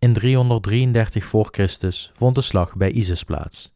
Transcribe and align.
In 0.00 0.12
333 0.12 1.24
voor 1.24 1.48
Christus 1.50 2.10
vond 2.12 2.34
de 2.34 2.40
slag 2.40 2.76
bij 2.76 2.90
Isis 2.90 3.22
plaats. 3.22 3.72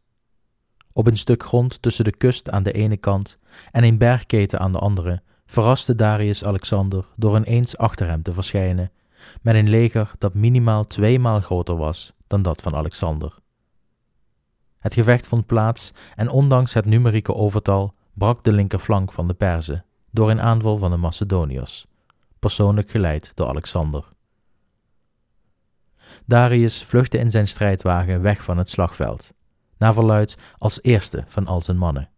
Op 0.93 1.07
een 1.07 1.17
stuk 1.17 1.43
grond 1.43 1.83
tussen 1.83 2.05
de 2.05 2.17
kust 2.17 2.51
aan 2.51 2.63
de 2.63 2.73
ene 2.73 2.97
kant 2.97 3.39
en 3.71 3.85
een 3.85 3.99
bergketen 3.99 4.59
aan 4.59 4.73
de 4.73 4.79
andere 4.79 5.23
verraste 5.47 5.95
Darius 5.95 6.45
Alexander 6.45 7.05
door 7.17 7.37
ineens 7.37 7.77
achter 7.77 8.07
hem 8.07 8.23
te 8.23 8.33
verschijnen, 8.33 8.93
met 9.41 9.55
een 9.55 9.69
leger 9.69 10.11
dat 10.19 10.35
minimaal 10.35 10.85
tweemaal 10.85 11.41
groter 11.41 11.77
was 11.77 12.13
dan 12.27 12.43
dat 12.43 12.63
van 12.63 12.75
Alexander. 12.75 13.35
Het 14.79 14.95
gevecht 14.95 15.27
vond 15.27 15.47
plaats 15.47 15.93
en 16.15 16.29
ondanks 16.29 16.75
het 16.75 16.85
numerieke 16.85 17.35
overtal 17.35 17.95
brak 18.15 18.45
de 18.45 18.53
linkerflank 18.53 19.13
van 19.13 19.29
de 19.29 19.35
Perzen 19.35 19.85
door 20.11 20.31
een 20.31 20.41
aanval 20.41 20.77
van 20.77 20.91
de 20.91 20.97
Macedoniërs, 20.97 21.87
persoonlijk 22.39 22.91
geleid 22.91 23.33
door 23.35 23.49
Alexander. 23.49 24.12
Darius 26.27 26.85
vluchtte 26.85 27.19
in 27.19 27.31
zijn 27.31 27.49
strijdwagen 27.49 28.23
weg 28.23 28.43
van 28.43 28.59
het 28.59 28.69
slagveld, 28.69 29.33
naar 29.79 29.95
verluid 29.95 30.37
als 30.59 30.83
eerste 30.83 31.25
van 31.27 31.47
al 31.47 31.61
zijn 31.61 31.79
mannen. 31.79 32.11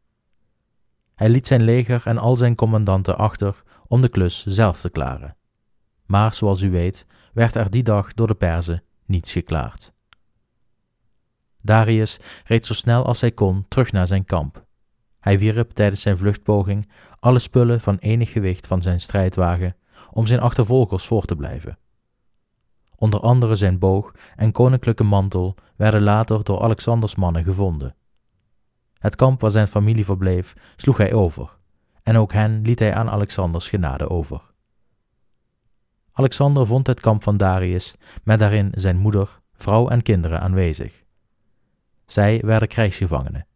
Hij 1.15 1.29
liet 1.29 1.47
zijn 1.47 1.63
leger 1.63 2.03
en 2.05 2.19
al 2.19 2.37
zijn 2.37 2.55
commandanten 2.55 3.19
achter 3.19 3.63
om 3.87 4.01
de 4.01 4.09
klus 4.09 4.47
zelf 4.47 4.81
te 4.81 4.91
klaren. 4.91 5.37
Maar 6.07 6.35
zoals 6.35 6.63
u 6.63 6.71
weet, 6.71 7.07
werd 7.33 7.55
er 7.55 7.71
die 7.71 7.83
dag 7.83 8.15
door 8.15 8.27
de 8.27 8.35
Perzen 8.35 8.83
niets 9.07 9.33
geklaard. 9.33 9.93
Darius 11.63 12.19
reed 12.45 12.67
zo 12.67 12.75
snel 12.75 13.05
als 13.05 13.21
hij 13.21 13.33
kon 13.33 13.65
terug 13.69 13.93
naar 13.93 14.07
zijn 14.07 14.25
kamp. 14.25 14.65
Hij 15.21 15.39
wierp 15.39 15.71
tijdens 15.71 16.01
zijn 16.01 16.17
vluchtpoging 16.17 16.91
alle 17.21 17.39
spullen 17.39 17.81
van 17.81 17.97
enig 17.97 18.33
gewicht 18.33 18.67
van 18.67 18.83
zijn 18.83 19.01
strijdwagen 19.01 19.77
om 20.11 20.27
zijn 20.27 20.41
achtervolgers 20.41 21.07
voor 21.07 21.25
te 21.25 21.37
blijven. 21.37 21.79
Onder 23.05 23.21
andere 23.21 23.55
zijn 23.55 23.79
boog 23.79 24.15
en 24.37 24.53
koninklijke 24.53 25.05
mantel 25.05 25.55
werden 25.77 26.03
later 26.03 26.45
door 26.45 26.63
Alexanders 26.63 27.15
mannen 27.15 27.45
gevonden. 27.45 27.95
Het 28.99 29.17
kamp 29.17 29.41
waar 29.41 29.51
zijn 29.51 29.69
familie 29.69 30.05
verbleef 30.05 30.55
sloeg 30.77 30.97
hij 30.97 31.13
over, 31.13 31.59
en 32.03 32.17
ook 32.17 32.33
hen 32.33 32.63
liet 32.63 32.79
hij 32.79 32.95
aan 32.95 33.11
Alexanders 33.11 33.69
genade 33.69 34.11
over. 34.11 34.43
Alexander 36.13 36.67
vond 36.67 36.87
het 36.87 37.01
kamp 37.01 37.23
van 37.23 37.37
Darius 37.37 37.95
met 38.23 38.39
daarin 38.39 38.71
zijn 38.75 38.97
moeder, 38.97 39.41
vrouw 39.53 39.89
en 39.89 40.03
kinderen 40.03 40.41
aanwezig. 40.41 41.05
Zij 42.07 42.41
werden 42.45 42.69
krijgsgevangenen, 42.69 43.47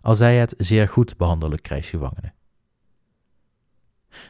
al 0.00 0.14
zij 0.14 0.36
het 0.36 0.54
zeer 0.58 0.88
goed 0.88 1.16
behandelde 1.16 1.60
krijgsgevangenen. 1.60 2.34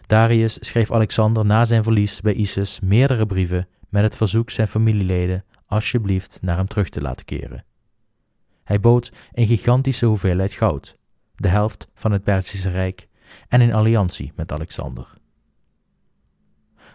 Darius 0.07 0.67
schreef 0.67 0.93
Alexander 0.93 1.45
na 1.45 1.65
zijn 1.65 1.83
verlies 1.83 2.21
bij 2.21 2.33
Isis 2.33 2.81
meerdere 2.81 3.27
brieven 3.27 3.69
met 3.95 4.03
het 4.03 4.17
verzoek 4.17 4.51
zijn 4.51 4.69
familieleden 4.69 5.45
alsjeblieft 5.67 6.39
naar 6.43 6.57
hem 6.57 6.67
terug 6.67 6.89
te 6.89 7.01
laten 7.01 7.25
keren. 7.25 7.65
Hij 8.65 8.81
bood 8.81 9.13
een 9.33 9.47
gigantische 9.47 10.07
hoeveelheid 10.07 10.53
goud, 10.53 10.99
de 11.35 11.49
helft 11.49 11.89
van 11.95 12.13
het 12.13 12.25
Perzische 12.25 12.71
Rijk, 12.71 13.09
en 13.49 13.61
een 13.61 13.73
alliantie 13.73 14.33
met 14.37 14.53
Alexander. 14.53 15.15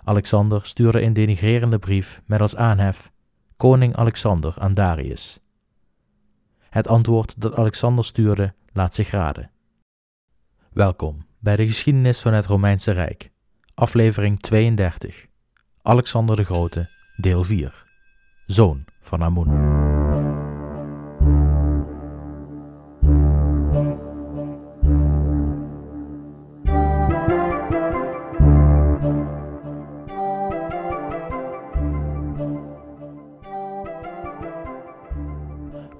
Alexander 0.03 0.65
stuurde 0.65 1.01
een 1.01 1.13
denigrerende 1.13 1.79
brief 1.79 2.21
met 2.25 2.41
als 2.41 2.55
aanhef 2.55 3.11
Koning 3.57 3.95
Alexander 3.95 4.53
aan 4.57 4.73
Darius. 4.73 5.39
Het 6.69 6.87
antwoord 6.87 7.41
dat 7.41 7.55
Alexander 7.55 8.05
stuurde 8.05 8.53
laat 8.73 8.95
zich 8.95 9.09
raden. 9.09 9.51
Welkom 10.73 11.25
bij 11.37 11.55
de 11.55 11.65
geschiedenis 11.65 12.19
van 12.19 12.33
het 12.33 12.45
Romeinse 12.45 12.91
Rijk, 12.91 13.31
aflevering 13.73 14.39
32. 14.39 15.28
Alexander 15.89 16.35
de 16.35 16.43
Grote, 16.43 16.89
deel 17.17 17.43
4. 17.43 17.83
Zoon 18.45 18.85
van 19.01 19.23
Amun. 19.23 19.47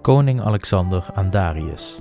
Koning 0.02 0.42
Alexander 0.42 1.06
aan 1.14 1.30
Darius. 1.30 2.00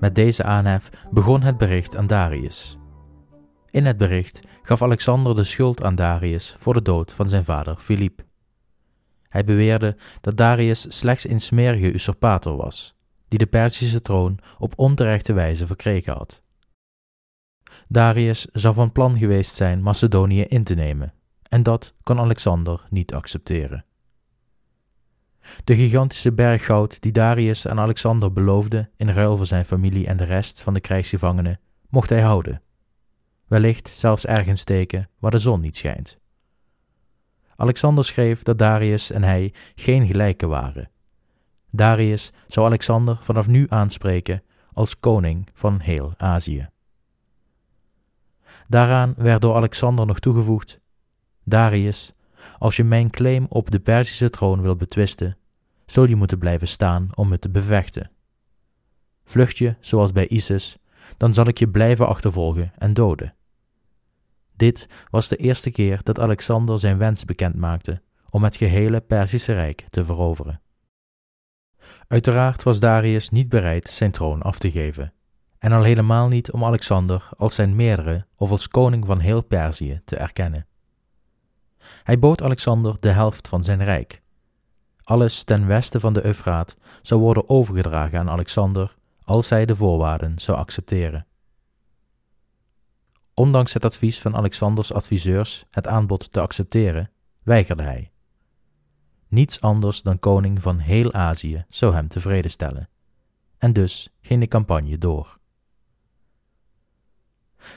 Met 0.00 0.14
deze 0.14 0.42
aanhef 0.42 0.90
begon 1.10 1.42
het 1.42 1.58
bericht 1.58 1.96
aan 1.96 2.06
Darius. 2.06 2.78
In 3.70 3.86
het 3.86 3.96
bericht 3.96 4.40
gaf 4.68 4.82
Alexander 4.82 5.34
de 5.34 5.44
schuld 5.44 5.82
aan 5.82 5.94
Darius 5.94 6.54
voor 6.58 6.74
de 6.74 6.82
dood 6.82 7.12
van 7.12 7.28
zijn 7.28 7.44
vader 7.44 7.76
Filip. 7.76 8.24
Hij 9.28 9.44
beweerde 9.44 9.96
dat 10.20 10.36
Darius 10.36 10.98
slechts 10.98 11.28
een 11.28 11.38
smerige 11.38 11.92
usurpator 11.92 12.56
was, 12.56 12.94
die 13.28 13.38
de 13.38 13.46
Perzische 13.46 14.00
troon 14.00 14.38
op 14.58 14.78
onterechte 14.78 15.32
wijze 15.32 15.66
verkregen 15.66 16.12
had. 16.12 16.42
Darius 17.86 18.46
zou 18.52 18.74
van 18.74 18.92
plan 18.92 19.18
geweest 19.18 19.54
zijn 19.54 19.82
Macedonië 19.82 20.42
in 20.42 20.64
te 20.64 20.74
nemen, 20.74 21.14
en 21.48 21.62
dat 21.62 21.94
kon 22.02 22.20
Alexander 22.20 22.86
niet 22.90 23.14
accepteren. 23.14 23.84
De 25.64 25.76
gigantische 25.76 26.32
berg 26.32 26.64
goud 26.64 27.02
die 27.02 27.12
Darius 27.12 27.68
aan 27.68 27.80
Alexander 27.80 28.32
beloofde 28.32 28.90
in 28.96 29.10
ruil 29.10 29.36
voor 29.36 29.46
zijn 29.46 29.64
familie 29.64 30.06
en 30.06 30.16
de 30.16 30.24
rest 30.24 30.62
van 30.62 30.74
de 30.74 30.80
krijgsgevangenen, 30.80 31.60
mocht 31.88 32.10
hij 32.10 32.22
houden. 32.22 32.62
Wellicht 33.48 33.88
zelfs 33.88 34.26
ergens 34.26 34.60
steken 34.60 35.08
waar 35.18 35.30
de 35.30 35.38
zon 35.38 35.60
niet 35.60 35.76
schijnt. 35.76 36.18
Alexander 37.56 38.04
schreef 38.04 38.42
dat 38.42 38.58
Darius 38.58 39.10
en 39.10 39.22
hij 39.22 39.54
geen 39.74 40.06
gelijken 40.06 40.48
waren. 40.48 40.90
Darius 41.70 42.32
zou 42.46 42.66
Alexander 42.66 43.16
vanaf 43.20 43.46
nu 43.46 43.66
aanspreken 43.68 44.42
als 44.72 45.00
koning 45.00 45.48
van 45.54 45.80
heel 45.80 46.14
Azië. 46.16 46.68
Daaraan 48.66 49.14
werd 49.16 49.40
door 49.40 49.54
Alexander 49.54 50.06
nog 50.06 50.18
toegevoegd: 50.18 50.80
Darius, 51.44 52.14
als 52.58 52.76
je 52.76 52.84
mijn 52.84 53.10
claim 53.10 53.46
op 53.48 53.70
de 53.70 53.80
Perzische 53.80 54.30
troon 54.30 54.60
wil 54.60 54.76
betwisten, 54.76 55.36
zul 55.86 56.04
je 56.04 56.16
moeten 56.16 56.38
blijven 56.38 56.68
staan 56.68 57.08
om 57.14 57.30
het 57.30 57.40
te 57.40 57.50
bevechten. 57.50 58.10
Vlucht 59.24 59.58
je, 59.58 59.76
zoals 59.80 60.12
bij 60.12 60.28
Isis, 60.28 60.78
dan 61.16 61.34
zal 61.34 61.46
ik 61.46 61.58
je 61.58 61.68
blijven 61.68 62.08
achtervolgen 62.08 62.72
en 62.78 62.94
doden. 62.94 63.34
Dit 64.58 64.86
was 65.10 65.28
de 65.28 65.36
eerste 65.36 65.70
keer 65.70 66.00
dat 66.02 66.20
Alexander 66.20 66.78
zijn 66.78 66.98
wens 66.98 67.24
bekend 67.24 67.54
maakte 67.54 68.02
om 68.30 68.44
het 68.44 68.56
gehele 68.56 69.00
Perzische 69.00 69.52
Rijk 69.52 69.86
te 69.90 70.04
veroveren. 70.04 70.60
Uiteraard 72.08 72.62
was 72.62 72.80
Darius 72.80 73.30
niet 73.30 73.48
bereid 73.48 73.88
zijn 73.88 74.10
troon 74.10 74.42
af 74.42 74.58
te 74.58 74.70
geven, 74.70 75.12
en 75.58 75.72
al 75.72 75.82
helemaal 75.82 76.28
niet 76.28 76.50
om 76.50 76.64
Alexander 76.64 77.28
als 77.36 77.54
zijn 77.54 77.76
meerdere 77.76 78.26
of 78.36 78.50
als 78.50 78.68
koning 78.68 79.06
van 79.06 79.18
heel 79.18 79.44
Perzië 79.44 80.00
te 80.04 80.16
erkennen. 80.16 80.66
Hij 82.02 82.18
bood 82.18 82.42
Alexander 82.42 82.96
de 83.00 83.10
helft 83.10 83.48
van 83.48 83.64
zijn 83.64 83.84
rijk. 83.84 84.22
Alles 85.02 85.44
ten 85.44 85.66
westen 85.66 86.00
van 86.00 86.12
de 86.12 86.24
Eufraat 86.26 86.76
zou 87.02 87.20
worden 87.20 87.48
overgedragen 87.48 88.18
aan 88.18 88.30
Alexander 88.30 88.96
als 89.22 89.48
hij 89.48 89.66
de 89.66 89.76
voorwaarden 89.76 90.38
zou 90.38 90.58
accepteren. 90.58 91.26
Ondanks 93.38 93.72
het 93.72 93.84
advies 93.84 94.20
van 94.20 94.36
Alexanders 94.36 94.92
adviseurs 94.92 95.64
het 95.70 95.86
aanbod 95.86 96.32
te 96.32 96.40
accepteren, 96.40 97.10
weigerde 97.42 97.82
hij. 97.82 98.10
Niets 99.28 99.60
anders 99.60 100.02
dan 100.02 100.18
koning 100.18 100.62
van 100.62 100.78
heel 100.78 101.12
Azië 101.12 101.64
zou 101.68 101.94
hem 101.94 102.08
tevreden 102.08 102.50
stellen. 102.50 102.88
En 103.58 103.72
dus 103.72 104.14
ging 104.20 104.40
de 104.40 104.48
campagne 104.48 104.98
door. 104.98 105.38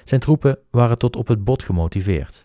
Zijn 0.04 0.22
troepen 0.22 0.60
waren 0.72 0.98
tot 0.98 1.16
op 1.16 1.28
het 1.28 1.44
bot 1.44 1.64
gemotiveerd 1.64 2.42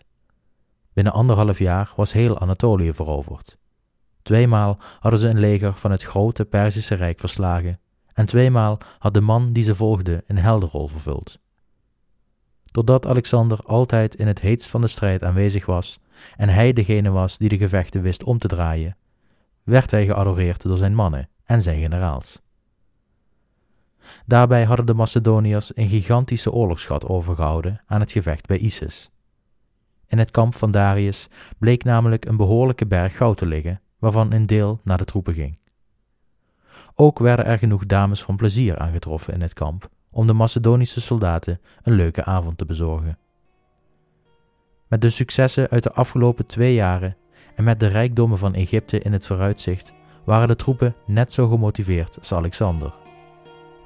Binnen 0.93 1.13
anderhalf 1.13 1.59
jaar 1.59 1.93
was 1.95 2.13
heel 2.13 2.39
Anatolië 2.39 2.93
veroverd. 2.93 3.57
Tweemaal 4.21 4.77
hadden 4.99 5.19
ze 5.19 5.27
een 5.27 5.39
leger 5.39 5.73
van 5.73 5.91
het 5.91 6.03
grote 6.03 6.45
Perzische 6.45 6.95
Rijk 6.95 7.19
verslagen, 7.19 7.79
en 8.13 8.25
tweemaal 8.25 8.77
had 8.99 9.13
de 9.13 9.21
man 9.21 9.53
die 9.53 9.63
ze 9.63 9.75
volgde 9.75 10.23
een 10.27 10.37
heldenrol 10.37 10.87
vervuld. 10.87 11.39
Doordat 12.77 13.07
Alexander 13.07 13.59
altijd 13.63 14.15
in 14.15 14.27
het 14.27 14.41
heetst 14.41 14.69
van 14.69 14.81
de 14.81 14.87
strijd 14.87 15.23
aanwezig 15.23 15.65
was 15.65 15.99
en 16.35 16.49
hij 16.49 16.73
degene 16.73 17.09
was 17.09 17.37
die 17.37 17.49
de 17.49 17.57
gevechten 17.57 18.01
wist 18.01 18.23
om 18.23 18.37
te 18.37 18.47
draaien, 18.47 18.97
werd 19.63 19.91
hij 19.91 20.05
geadoreerd 20.05 20.61
door 20.61 20.77
zijn 20.77 20.95
mannen 20.95 21.29
en 21.45 21.61
zijn 21.61 21.79
generaals. 21.79 22.41
Daarbij 24.25 24.63
hadden 24.63 24.85
de 24.85 24.93
Macedoniërs 24.93 25.71
een 25.75 25.87
gigantische 25.87 26.51
oorlogsschat 26.51 27.05
overgehouden 27.05 27.81
aan 27.85 27.99
het 27.99 28.11
gevecht 28.11 28.47
bij 28.47 28.57
Isis. 28.57 29.09
In 30.07 30.17
het 30.17 30.31
kamp 30.31 30.55
van 30.55 30.71
Darius 30.71 31.27
bleek 31.57 31.83
namelijk 31.83 32.25
een 32.25 32.37
behoorlijke 32.37 32.85
berg 32.85 33.17
goud 33.17 33.37
te 33.37 33.45
liggen, 33.45 33.81
waarvan 33.99 34.31
een 34.31 34.45
deel 34.45 34.79
naar 34.83 34.97
de 34.97 35.05
troepen 35.05 35.33
ging. 35.33 35.57
Ook 36.95 37.19
werden 37.19 37.45
er 37.45 37.57
genoeg 37.57 37.85
dames 37.85 38.23
van 38.23 38.35
plezier 38.35 38.77
aangetroffen 38.77 39.33
in 39.33 39.41
het 39.41 39.53
kamp 39.53 39.89
om 40.17 40.27
de 40.27 40.33
Macedonische 40.33 41.01
soldaten 41.01 41.59
een 41.81 41.93
leuke 41.93 42.23
avond 42.23 42.57
te 42.57 42.65
bezorgen. 42.65 43.17
Met 44.87 45.01
de 45.01 45.09
successen 45.09 45.69
uit 45.69 45.83
de 45.83 45.91
afgelopen 45.91 46.45
twee 46.45 46.73
jaren 46.73 47.17
en 47.55 47.63
met 47.63 47.79
de 47.79 47.87
rijkdommen 47.87 48.37
van 48.37 48.53
Egypte 48.53 48.99
in 48.99 49.13
het 49.13 49.25
vooruitzicht 49.25 49.93
waren 50.25 50.47
de 50.47 50.55
troepen 50.55 50.95
net 51.05 51.31
zo 51.31 51.47
gemotiveerd 51.47 52.17
als 52.17 52.33
Alexander. 52.33 52.93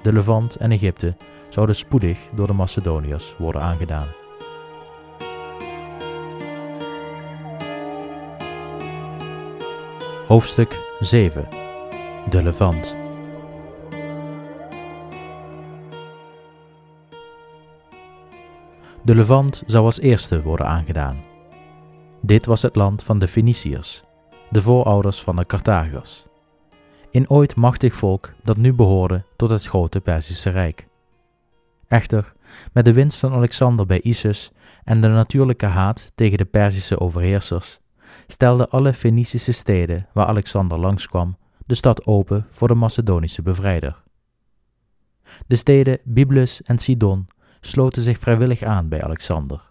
De 0.02 0.12
Levant 0.12 0.56
en 0.56 0.70
Egypte 0.70 1.16
zouden 1.48 1.76
spoedig 1.76 2.18
door 2.34 2.46
de 2.46 2.52
Macedoniërs 2.52 3.34
worden 3.38 3.62
aangedaan. 3.62 4.08
Hoofdstuk 10.26 10.96
7 11.00 11.48
De 12.28 12.42
Levant 12.42 13.01
De 19.04 19.14
Levant 19.14 19.62
zou 19.66 19.84
als 19.84 20.00
eerste 20.00 20.42
worden 20.42 20.66
aangedaan. 20.66 21.20
Dit 22.20 22.46
was 22.46 22.62
het 22.62 22.76
land 22.76 23.02
van 23.02 23.18
de 23.18 23.28
Feniciërs, 23.28 24.02
de 24.50 24.62
voorouders 24.62 25.22
van 25.22 25.36
de 25.36 25.46
Carthagers. 25.46 26.26
Een 27.10 27.30
ooit 27.30 27.56
machtig 27.56 27.94
volk 27.94 28.32
dat 28.42 28.56
nu 28.56 28.74
behoorde 28.74 29.24
tot 29.36 29.50
het 29.50 29.64
grote 29.64 30.00
Perzische 30.00 30.50
Rijk. 30.50 30.88
Echter, 31.88 32.32
met 32.72 32.84
de 32.84 32.92
winst 32.92 33.18
van 33.18 33.32
Alexander 33.32 33.86
bij 33.86 34.00
Issus 34.00 34.50
en 34.84 35.00
de 35.00 35.08
natuurlijke 35.08 35.66
haat 35.66 36.12
tegen 36.14 36.38
de 36.38 36.44
Perzische 36.44 37.00
overheersers, 37.00 37.80
stelden 38.26 38.70
alle 38.70 38.94
Fenicische 38.94 39.52
steden 39.52 40.08
waar 40.12 40.26
Alexander 40.26 40.78
langskwam 40.78 41.36
de 41.66 41.74
stad 41.74 42.06
open 42.06 42.46
voor 42.48 42.68
de 42.68 42.74
Macedonische 42.74 43.42
bevrijder. 43.42 44.02
De 45.46 45.56
steden 45.56 45.98
Byblus 46.04 46.62
en 46.62 46.78
Sidon 46.78 47.26
sloten 47.66 48.02
zich 48.02 48.18
vrijwillig 48.18 48.62
aan 48.62 48.88
bij 48.88 49.02
Alexander. 49.02 49.66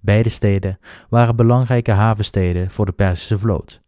Beide 0.00 0.28
steden 0.28 0.78
waren 1.08 1.36
belangrijke 1.36 1.92
havensteden 1.92 2.70
voor 2.70 2.86
de 2.86 2.92
Perzische 2.92 3.38
vloot, 3.38 3.80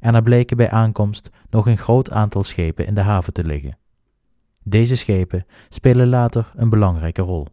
en 0.00 0.14
er 0.14 0.22
bleken 0.22 0.56
bij 0.56 0.70
aankomst 0.70 1.30
nog 1.50 1.66
een 1.66 1.78
groot 1.78 2.10
aantal 2.10 2.42
schepen 2.42 2.86
in 2.86 2.94
de 2.94 3.00
haven 3.00 3.32
te 3.32 3.44
liggen. 3.44 3.78
Deze 4.62 4.96
schepen 4.96 5.46
spelen 5.68 6.08
later 6.08 6.52
een 6.54 6.68
belangrijke 6.68 7.22
rol. 7.22 7.46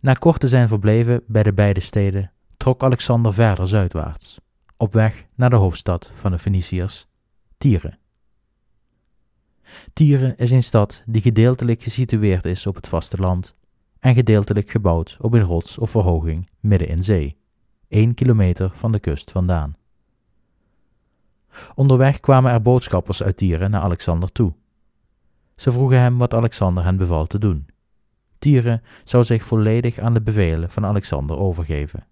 Na 0.00 0.12
kort 0.12 0.40
te 0.40 0.48
zijn 0.48 0.68
verbleven 0.68 1.22
bij 1.26 1.42
de 1.42 1.52
beide 1.52 1.80
steden, 1.80 2.32
trok 2.56 2.82
Alexander 2.82 3.34
verder 3.34 3.66
zuidwaarts, 3.66 4.40
op 4.76 4.92
weg 4.92 5.26
naar 5.34 5.50
de 5.50 5.56
hoofdstad 5.56 6.10
van 6.14 6.30
de 6.30 6.38
Feniciërs, 6.38 7.06
Tyre. 7.58 7.99
Tyre 9.92 10.34
is 10.36 10.50
een 10.50 10.62
stad 10.62 11.02
die 11.06 11.22
gedeeltelijk 11.22 11.82
gesitueerd 11.82 12.44
is 12.44 12.66
op 12.66 12.74
het 12.74 12.88
vasteland 12.88 13.54
en 13.98 14.14
gedeeltelijk 14.14 14.70
gebouwd 14.70 15.16
op 15.20 15.32
een 15.32 15.42
rots 15.42 15.78
of 15.78 15.90
verhoging 15.90 16.48
midden 16.60 16.88
in 16.88 17.02
zee, 17.02 17.36
één 17.88 18.14
kilometer 18.14 18.70
van 18.74 18.92
de 18.92 18.98
kust 18.98 19.30
vandaan. 19.30 19.76
Onderweg 21.74 22.20
kwamen 22.20 22.52
er 22.52 22.62
boodschappers 22.62 23.22
uit 23.22 23.36
Tyre 23.36 23.68
naar 23.68 23.82
Alexander 23.82 24.32
toe. 24.32 24.52
Ze 25.56 25.72
vroegen 25.72 26.00
hem 26.00 26.18
wat 26.18 26.34
Alexander 26.34 26.84
hen 26.84 26.96
beval 26.96 27.26
te 27.26 27.38
doen. 27.38 27.66
Tyre 28.38 28.80
zou 29.04 29.24
zich 29.24 29.44
volledig 29.44 29.98
aan 29.98 30.14
de 30.14 30.20
bevelen 30.20 30.70
van 30.70 30.84
Alexander 30.86 31.38
overgeven. 31.38 32.06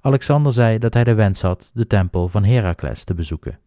Alexander 0.00 0.52
zei 0.52 0.78
dat 0.78 0.94
hij 0.94 1.04
de 1.04 1.14
wens 1.14 1.42
had 1.42 1.70
de 1.74 1.86
tempel 1.86 2.28
van 2.28 2.44
Herakles 2.44 3.04
te 3.04 3.14
bezoeken. 3.14 3.58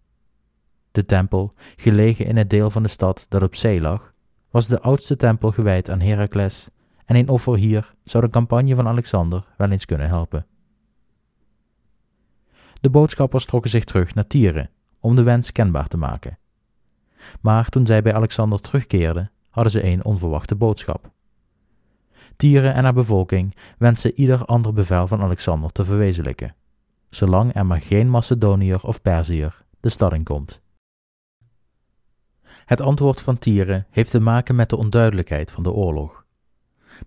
De 0.98 1.06
tempel, 1.06 1.54
gelegen 1.76 2.26
in 2.26 2.38
het 2.38 2.50
deel 2.50 2.70
van 2.70 2.84
de 2.84 2.90
stad 2.90 3.26
dat 3.30 3.44
op 3.44 3.56
zee 3.56 3.82
lag, 3.82 4.14
was 4.50 4.68
de 4.68 4.82
oudste 4.82 5.16
tempel 5.16 5.52
gewijd 5.52 5.90
aan 5.90 6.02
Herakles 6.02 6.70
en 7.06 7.16
een 7.16 7.30
offer 7.30 7.58
hier 7.58 7.94
zou 8.04 8.26
de 8.26 8.30
campagne 8.30 8.76
van 8.76 8.88
Alexander 8.88 9.46
wel 9.58 9.70
eens 9.70 9.86
kunnen 9.86 10.08
helpen. 10.08 10.46
De 12.82 12.90
boodschappers 12.90 13.46
trokken 13.46 13.70
zich 13.70 13.84
terug 13.84 14.16
naar 14.16 14.28
Tyre 14.28 14.70
om 15.00 15.16
de 15.16 15.24
wens 15.24 15.52
kenbaar 15.52 15.88
te 15.88 15.98
maken. 15.98 16.38
Maar 17.42 17.70
toen 17.70 17.86
zij 17.86 18.02
bij 18.02 18.14
Alexander 18.14 18.60
terugkeerden, 18.60 19.32
hadden 19.50 19.72
ze 19.72 19.84
een 19.84 20.06
onverwachte 20.06 20.56
boodschap. 20.56 21.12
Tyre 22.36 22.70
en 22.70 22.84
haar 22.84 22.94
bevolking 22.94 23.56
wensen 23.78 24.20
ieder 24.20 24.46
ander 24.46 24.74
bevel 24.74 25.08
van 25.08 25.22
Alexander 25.22 25.72
te 25.72 25.86
verwezenlijken, 25.86 26.56
zolang 27.10 27.56
er 27.56 27.66
maar 27.66 27.82
geen 27.82 28.10
Macedoniër 28.10 28.84
of 28.84 29.02
Perziër 29.02 29.66
de 29.80 29.90
stad 29.90 30.14
in 30.14 30.24
komt. 30.24 30.66
Het 32.68 32.82
antwoord 32.82 33.22
van 33.22 33.38
Tyre 33.38 33.86
heeft 33.90 34.12
te 34.12 34.20
maken 34.20 34.56
met 34.56 34.70
de 34.70 34.78
onduidelijkheid 34.78 35.52
van 35.52 35.64
de 35.64 35.72
oorlog. 35.72 36.26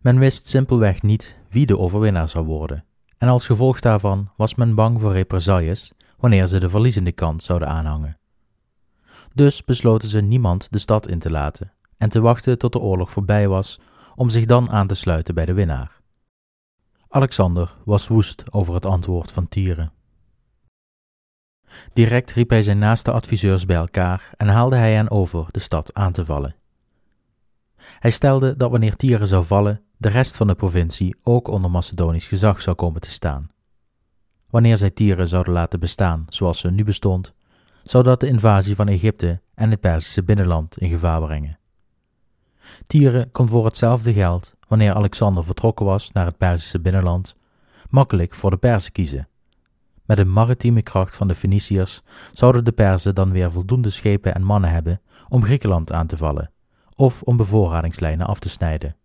Men 0.00 0.18
wist 0.18 0.48
simpelweg 0.48 1.02
niet 1.02 1.36
wie 1.50 1.66
de 1.66 1.78
overwinnaar 1.78 2.28
zou 2.28 2.44
worden, 2.44 2.84
en 3.18 3.28
als 3.28 3.46
gevolg 3.46 3.80
daarvan 3.80 4.30
was 4.36 4.54
men 4.54 4.74
bang 4.74 5.00
voor 5.00 5.12
represailles 5.12 5.92
wanneer 6.18 6.46
ze 6.46 6.58
de 6.58 6.68
verliezende 6.68 7.12
kant 7.12 7.42
zouden 7.42 7.68
aanhangen. 7.68 8.18
Dus 9.34 9.64
besloten 9.64 10.08
ze 10.08 10.20
niemand 10.20 10.72
de 10.72 10.78
stad 10.78 11.08
in 11.08 11.18
te 11.18 11.30
laten 11.30 11.72
en 11.96 12.08
te 12.08 12.20
wachten 12.20 12.58
tot 12.58 12.72
de 12.72 12.78
oorlog 12.78 13.10
voorbij 13.10 13.48
was 13.48 13.80
om 14.14 14.28
zich 14.28 14.46
dan 14.46 14.70
aan 14.70 14.86
te 14.86 14.94
sluiten 14.94 15.34
bij 15.34 15.46
de 15.46 15.54
winnaar. 15.54 16.00
Alexander 17.08 17.76
was 17.84 18.08
woest 18.08 18.52
over 18.52 18.74
het 18.74 18.86
antwoord 18.86 19.32
van 19.32 19.48
Tyre. 19.48 19.90
Direct 21.92 22.32
riep 22.32 22.50
hij 22.50 22.62
zijn 22.62 22.78
naaste 22.78 23.10
adviseurs 23.10 23.66
bij 23.66 23.76
elkaar 23.76 24.30
en 24.36 24.48
haalde 24.48 24.76
hij 24.76 24.94
hen 24.94 25.10
over 25.10 25.46
de 25.50 25.58
stad 25.58 25.94
aan 25.94 26.12
te 26.12 26.24
vallen. 26.24 26.54
Hij 27.76 28.10
stelde 28.10 28.56
dat 28.56 28.70
wanneer 28.70 28.96
Tyre 28.96 29.26
zou 29.26 29.44
vallen, 29.44 29.80
de 29.96 30.08
rest 30.08 30.36
van 30.36 30.46
de 30.46 30.54
provincie 30.54 31.16
ook 31.22 31.48
onder 31.48 31.70
Macedonisch 31.70 32.28
gezag 32.28 32.60
zou 32.60 32.76
komen 32.76 33.00
te 33.00 33.10
staan. 33.10 33.50
Wanneer 34.50 34.76
zij 34.76 34.90
Tyre 34.90 35.26
zouden 35.26 35.52
laten 35.52 35.80
bestaan 35.80 36.24
zoals 36.28 36.58
ze 36.58 36.70
nu 36.70 36.84
bestond, 36.84 37.32
zou 37.82 38.04
dat 38.04 38.20
de 38.20 38.26
invasie 38.26 38.74
van 38.74 38.88
Egypte 38.88 39.40
en 39.54 39.70
het 39.70 39.80
Perzische 39.80 40.22
binnenland 40.22 40.78
in 40.78 40.88
gevaar 40.88 41.20
brengen. 41.20 41.58
Tyre 42.86 43.28
kon 43.32 43.48
voor 43.48 43.64
hetzelfde 43.64 44.12
geld, 44.12 44.54
wanneer 44.68 44.94
Alexander 44.94 45.44
vertrokken 45.44 45.86
was 45.86 46.12
naar 46.12 46.26
het 46.26 46.38
Perzische 46.38 46.80
binnenland, 46.80 47.36
makkelijk 47.88 48.34
voor 48.34 48.50
de 48.50 48.56
Perzen 48.56 48.92
kiezen 48.92 49.28
met 50.10 50.18
de 50.18 50.24
maritieme 50.24 50.82
kracht 50.82 51.16
van 51.16 51.28
de 51.28 51.34
Feniciërs 51.34 52.02
zouden 52.30 52.64
de 52.64 52.72
Perzen 52.72 53.14
dan 53.14 53.30
weer 53.30 53.52
voldoende 53.52 53.90
schepen 53.90 54.34
en 54.34 54.42
mannen 54.42 54.70
hebben 54.70 55.00
om 55.28 55.44
Griekenland 55.44 55.92
aan 55.92 56.06
te 56.06 56.16
vallen, 56.16 56.50
of 56.96 57.22
om 57.22 57.36
bevoorradingslijnen 57.36 58.26
af 58.26 58.38
te 58.38 58.48
snijden. 58.48 58.96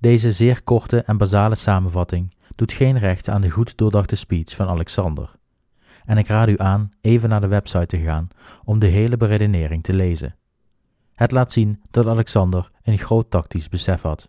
Deze 0.00 0.32
zeer 0.32 0.62
korte 0.62 1.02
en 1.02 1.16
basale 1.16 1.54
samenvatting 1.54 2.34
doet 2.54 2.72
geen 2.72 2.98
recht 2.98 3.28
aan 3.28 3.40
de 3.40 3.50
goed 3.50 3.76
doordachte 3.76 4.16
speech 4.16 4.54
van 4.54 4.68
Alexander. 4.68 5.30
En 6.04 6.18
ik 6.18 6.26
raad 6.26 6.48
u 6.48 6.58
aan 6.58 6.92
even 7.00 7.28
naar 7.28 7.40
de 7.40 7.46
website 7.46 7.86
te 7.86 7.98
gaan 7.98 8.28
om 8.64 8.78
de 8.78 8.86
hele 8.86 9.16
beredenering 9.16 9.82
te 9.82 9.94
lezen. 9.94 10.36
Het 11.14 11.30
laat 11.30 11.52
zien 11.52 11.80
dat 11.90 12.06
Alexander 12.06 12.70
een 12.82 12.98
groot 12.98 13.30
tactisch 13.30 13.68
besef 13.68 14.02
had. 14.02 14.28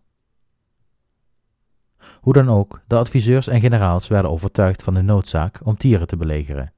Hoe 2.25 2.33
dan 2.33 2.49
ook, 2.49 2.81
de 2.87 2.95
adviseurs 2.95 3.47
en 3.47 3.59
generaals 3.59 4.07
werden 4.07 4.31
overtuigd 4.31 4.83
van 4.83 4.93
de 4.93 5.01
noodzaak 5.01 5.59
om 5.63 5.77
Tieren 5.77 6.07
te 6.07 6.17
belegeren. 6.17 6.73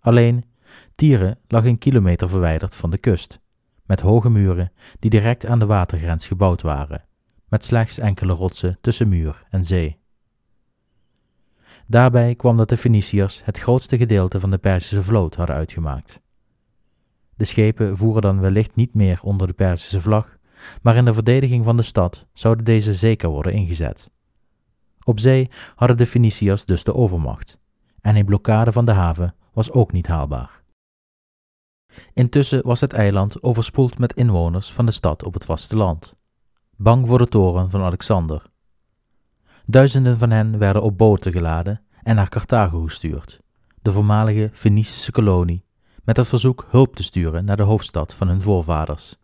Alleen, 0.00 0.44
Tieren 0.94 1.38
lag 1.48 1.64
een 1.64 1.78
kilometer 1.78 2.28
verwijderd 2.28 2.76
van 2.76 2.90
de 2.90 2.98
kust, 2.98 3.40
met 3.84 4.00
hoge 4.00 4.30
muren 4.30 4.72
die 4.98 5.10
direct 5.10 5.46
aan 5.46 5.58
de 5.58 5.66
watergrens 5.66 6.26
gebouwd 6.26 6.62
waren, 6.62 7.04
met 7.48 7.64
slechts 7.64 7.98
enkele 7.98 8.32
rotsen 8.32 8.78
tussen 8.80 9.08
muur 9.08 9.46
en 9.50 9.64
zee. 9.64 9.98
Daarbij 11.86 12.34
kwam 12.34 12.56
dat 12.56 12.68
de 12.68 12.76
Feniciërs 12.76 13.44
het 13.44 13.58
grootste 13.58 13.96
gedeelte 13.96 14.40
van 14.40 14.50
de 14.50 14.58
Perzische 14.58 15.02
vloot 15.02 15.34
hadden 15.34 15.56
uitgemaakt. 15.56 16.20
De 17.36 17.44
schepen 17.44 17.96
voeren 17.96 18.22
dan 18.22 18.40
wellicht 18.40 18.74
niet 18.74 18.94
meer 18.94 19.20
onder 19.22 19.46
de 19.46 19.52
Perzische 19.52 20.00
vlag, 20.00 20.36
maar 20.82 20.96
in 20.96 21.04
de 21.04 21.14
verdediging 21.14 21.64
van 21.64 21.76
de 21.76 21.82
stad 21.82 22.26
zouden 22.32 22.64
deze 22.64 22.94
zeker 22.94 23.28
worden 23.28 23.52
ingezet. 23.52 24.12
Op 25.04 25.20
zee 25.20 25.50
hadden 25.74 25.96
de 25.96 26.06
Feniciërs 26.06 26.64
dus 26.64 26.84
de 26.84 26.94
overmacht, 26.94 27.58
en 28.00 28.16
een 28.16 28.24
blokkade 28.24 28.72
van 28.72 28.84
de 28.84 28.92
haven 28.92 29.34
was 29.52 29.70
ook 29.70 29.92
niet 29.92 30.06
haalbaar. 30.06 30.62
Intussen 32.12 32.66
was 32.66 32.80
het 32.80 32.92
eiland 32.92 33.42
overspoeld 33.42 33.98
met 33.98 34.12
inwoners 34.14 34.72
van 34.72 34.86
de 34.86 34.92
stad 34.92 35.24
op 35.24 35.34
het 35.34 35.44
vasteland, 35.44 36.14
bang 36.76 37.06
voor 37.06 37.18
de 37.18 37.28
toren 37.28 37.70
van 37.70 37.82
Alexander. 37.82 38.42
Duizenden 39.66 40.18
van 40.18 40.30
hen 40.30 40.58
werden 40.58 40.82
op 40.82 40.98
boten 40.98 41.32
geladen 41.32 41.82
en 42.02 42.14
naar 42.14 42.28
Carthago 42.28 42.82
gestuurd, 42.82 43.40
de 43.82 43.92
voormalige 43.92 44.50
Fenicische 44.52 45.10
kolonie, 45.12 45.64
met 46.04 46.16
het 46.16 46.26
verzoek 46.26 46.66
hulp 46.68 46.96
te 46.96 47.02
sturen 47.02 47.44
naar 47.44 47.56
de 47.56 47.62
hoofdstad 47.62 48.14
van 48.14 48.28
hun 48.28 48.40
voorvaders. 48.40 49.16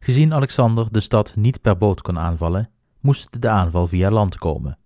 Gezien 0.00 0.34
Alexander 0.34 0.92
de 0.92 1.00
stad 1.00 1.36
niet 1.36 1.60
per 1.60 1.78
boot 1.78 2.02
kon 2.02 2.18
aanvallen, 2.18 2.70
moest 3.04 3.42
de 3.42 3.48
aanval 3.48 3.86
via 3.86 4.10
land 4.10 4.36
komen. 4.36 4.78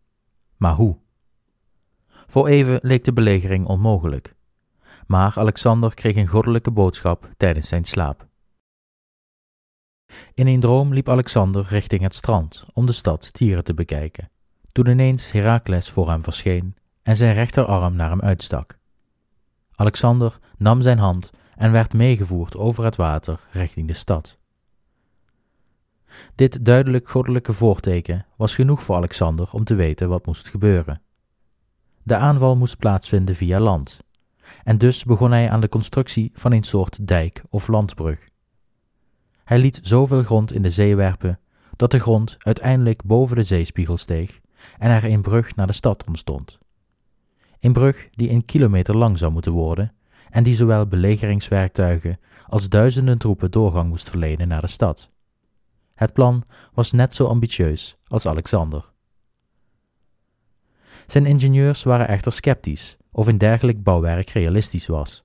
Maar 0.57 0.75
hoe? 0.75 0.99
Voor 2.27 2.47
even 2.47 2.79
leek 2.83 3.05
de 3.05 3.13
belegering 3.13 3.67
onmogelijk. 3.67 4.35
Maar 5.07 5.33
Alexander 5.37 5.95
kreeg 5.95 6.17
een 6.17 6.27
goddelijke 6.27 6.71
boodschap 6.71 7.31
tijdens 7.37 7.69
zijn 7.69 7.85
slaap. 7.85 8.27
In 10.35 10.47
een 10.47 10.61
droom 10.61 10.93
liep 10.93 11.09
Alexander 11.09 11.67
richting 11.69 12.03
het 12.03 12.15
strand 12.15 12.65
om 12.75 12.87
de 12.87 12.93
stad 12.93 13.33
Tyre 13.33 13.63
te 13.63 13.75
bekijken, 13.75 14.31
toen 14.73 14.87
ineens 14.87 15.33
Herakles 15.33 15.91
voor 15.91 16.09
hem 16.09 16.23
verscheen 16.23 16.77
en 17.03 17.17
zijn 17.17 17.35
rechterarm 17.35 17.97
naar 17.97 18.11
hem 18.11 18.21
uitstak. 18.21 18.79
Alexander 19.75 20.39
nam 20.57 20.81
zijn 20.81 20.99
hand 20.99 21.31
en 21.57 21.73
werd 21.73 21.93
meegevoerd 21.93 22.57
over 22.57 22.85
het 22.85 22.97
water 22.97 23.41
richting 23.51 23.89
de 23.89 23.95
stad. 23.95 24.39
Dit 26.39 26.65
duidelijk 26.65 27.09
goddelijke 27.09 27.53
voorteken 27.53 28.27
was 28.37 28.55
genoeg 28.55 28.83
voor 28.83 28.97
Alexander 28.97 29.49
om 29.53 29.65
te 29.65 29.75
weten 29.75 30.09
wat 30.09 30.27
moest 30.27 30.49
gebeuren. 30.49 31.01
De 32.03 32.17
aanval 32.17 32.57
moest 32.57 32.79
plaatsvinden 32.79 33.35
via 33.35 33.61
land, 33.61 34.01
en 34.65 34.79
dus 34.79 35.05
begon 35.05 35.31
hij 35.31 35.51
aan 35.51 35.61
de 35.61 35.69
constructie 35.69 36.31
van 36.35 36.53
een 36.53 36.63
soort 36.63 37.07
dijk 37.07 37.43
of 37.51 37.69
landbrug. 37.69 38.29
Hij 39.45 39.59
liet 39.59 39.81
zoveel 39.83 40.23
grond 40.23 40.53
in 40.53 40.63
de 40.63 40.71
zee 40.71 40.97
werpen 40.97 41.41
dat 41.77 41.91
de 41.91 41.99
grond 41.99 42.37
uiteindelijk 42.39 43.05
boven 43.05 43.37
de 43.37 43.43
zeespiegel 43.43 43.97
steeg 43.97 44.41
en 44.79 44.91
er 44.91 45.05
een 45.05 45.23
brug 45.23 45.57
naar 45.57 45.67
de 45.67 45.73
stad 45.73 46.05
ontstond. 46.07 46.59
Een 47.61 47.73
brug 47.73 48.09
die 48.11 48.31
een 48.31 48.45
kilometer 48.45 48.97
lang 48.97 49.19
zou 49.19 49.33
moeten 49.33 49.53
worden 49.53 49.95
en 50.31 50.43
die 50.43 50.55
zowel 50.55 50.87
belegeringswerktuigen 50.87 52.19
als 52.47 52.69
duizenden 52.69 53.19
troepen 53.19 53.51
doorgang 53.51 53.89
moest 53.89 54.11
verlenen 54.11 54.49
naar 54.49 54.61
de 54.61 54.67
stad. 54.67 55.11
Het 55.99 56.13
plan 56.13 56.43
was 56.73 56.93
net 56.93 57.15
zo 57.15 57.27
ambitieus 57.27 57.97
als 58.07 58.27
Alexander. 58.27 58.93
Zijn 61.07 61.27
ingenieurs 61.27 61.83
waren 61.83 62.09
echter 62.09 62.33
sceptisch 62.33 62.97
of 63.11 63.27
een 63.27 63.39
dergelijk 63.39 63.83
bouwwerk 63.83 64.31
realistisch 64.31 64.87
was. 64.87 65.25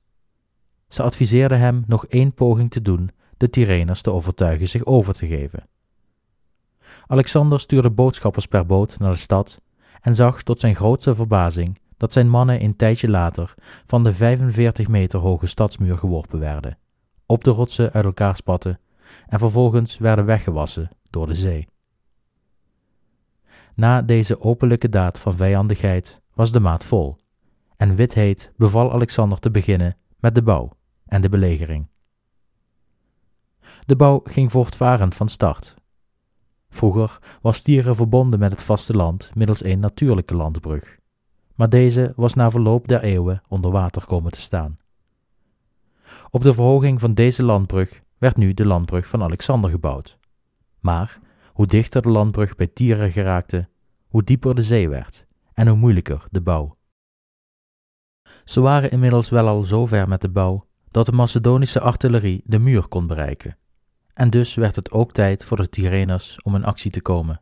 Ze 0.88 1.04
adviseerden 1.04 1.60
hem 1.60 1.84
nog 1.88 2.06
één 2.06 2.34
poging 2.34 2.72
te 2.72 2.82
doen 2.82 3.12
de 3.38 3.50
Tyreners 3.50 4.02
te 4.02 4.12
overtuigen 4.12 4.70
zich 4.70 4.86
over 4.86 5.14
te 5.14 5.28
geven. 5.28 5.68
Alexander 7.08 7.60
stuurde 7.60 7.92
boodschappers 7.92 8.46
per 8.46 8.66
boot 8.66 9.00
naar 9.00 9.12
de 9.12 9.18
stad 9.18 9.62
en 10.02 10.14
zag 10.16 10.44
tot 10.44 10.60
zijn 10.60 10.76
grootste 10.76 11.16
verbazing 11.16 11.80
dat 11.98 12.14
zijn 12.14 12.30
mannen 12.30 12.64
een 12.64 12.76
tijdje 12.76 13.10
later 13.10 13.54
van 13.86 14.04
de 14.04 14.14
45 14.14 14.88
meter 14.88 15.20
hoge 15.20 15.48
stadsmuur 15.48 15.98
geworpen 15.98 16.40
werden, 16.40 16.78
op 17.26 17.44
de 17.44 17.52
rotsen 17.52 17.92
uit 17.92 18.06
elkaar 18.06 18.36
spatten 18.36 18.80
en 19.28 19.40
vervolgens 19.40 19.98
werden 19.98 20.26
weggewassen 20.26 20.90
door 21.10 21.28
de 21.28 21.34
zee. 21.34 21.68
Na 23.76 24.02
deze 24.02 24.42
openlijke 24.42 24.90
daad 24.90 25.20
van 25.20 25.34
vijandigheid 25.34 26.22
was 26.34 26.52
de 26.52 26.60
maat 26.60 26.84
vol, 26.84 27.18
en 27.78 27.96
witheid 27.96 28.52
beval 28.58 28.92
Alexander 28.92 29.40
te 29.40 29.52
beginnen 29.52 29.98
met 30.20 30.36
de 30.36 30.44
bouw 30.44 30.72
en 31.06 31.22
de 31.22 31.30
belegering. 31.30 31.88
De 33.86 33.96
bouw 33.96 34.22
ging 34.24 34.52
voortvarend 34.52 35.16
van 35.16 35.30
start. 35.30 35.76
Vroeger 36.70 37.20
was 37.42 37.62
Tieren 37.62 37.96
verbonden 37.96 38.40
met 38.40 38.52
het 38.52 38.62
vasteland 38.62 39.32
middels 39.36 39.64
een 39.64 39.80
natuurlijke 39.80 40.36
landbrug, 40.36 40.98
maar 41.56 41.70
deze 41.70 42.14
was 42.16 42.34
na 42.34 42.52
verloop 42.52 42.88
der 42.88 43.04
eeuwen 43.04 43.42
onder 43.48 43.72
water 43.72 44.06
komen 44.06 44.32
te 44.32 44.42
staan. 44.42 44.78
Op 46.30 46.44
de 46.44 46.54
verhoging 46.54 47.00
van 47.00 47.14
deze 47.14 47.44
landbrug 47.44 48.02
werd 48.24 48.38
nu 48.38 48.54
de 48.54 48.66
landbrug 48.66 49.08
van 49.08 49.24
Alexander 49.24 49.70
gebouwd. 49.70 50.18
Maar 50.80 51.20
hoe 51.48 51.66
dichter 51.66 52.02
de 52.02 52.10
landbrug 52.10 52.56
bij 52.56 52.68
Tieren 52.68 53.12
geraakte, 53.12 53.70
hoe 54.08 54.24
dieper 54.24 54.56
de 54.56 54.64
zee 54.64 54.90
werd 54.90 55.26
en 55.54 55.68
hoe 55.68 55.78
moeilijker 55.78 56.26
de 56.32 56.42
bouw. 56.42 56.78
Ze 58.44 58.62
waren 58.62 58.92
inmiddels 58.92 59.30
wel 59.30 59.48
al 59.48 59.64
zo 59.64 59.86
ver 59.86 60.08
met 60.08 60.22
de 60.22 60.30
bouw 60.30 60.68
dat 60.92 61.06
de 61.06 61.12
Macedonische 61.12 61.80
artillerie 61.80 62.42
de 62.46 62.60
muur 62.60 62.88
kon 62.88 63.08
bereiken, 63.08 63.58
en 64.14 64.30
dus 64.30 64.56
werd 64.56 64.76
het 64.76 64.92
ook 64.92 65.12
tijd 65.12 65.46
voor 65.46 65.58
de 65.58 65.70
Tyreners 65.70 66.42
om 66.42 66.56
in 66.56 66.66
actie 66.66 66.92
te 66.92 67.02
komen. 67.02 67.42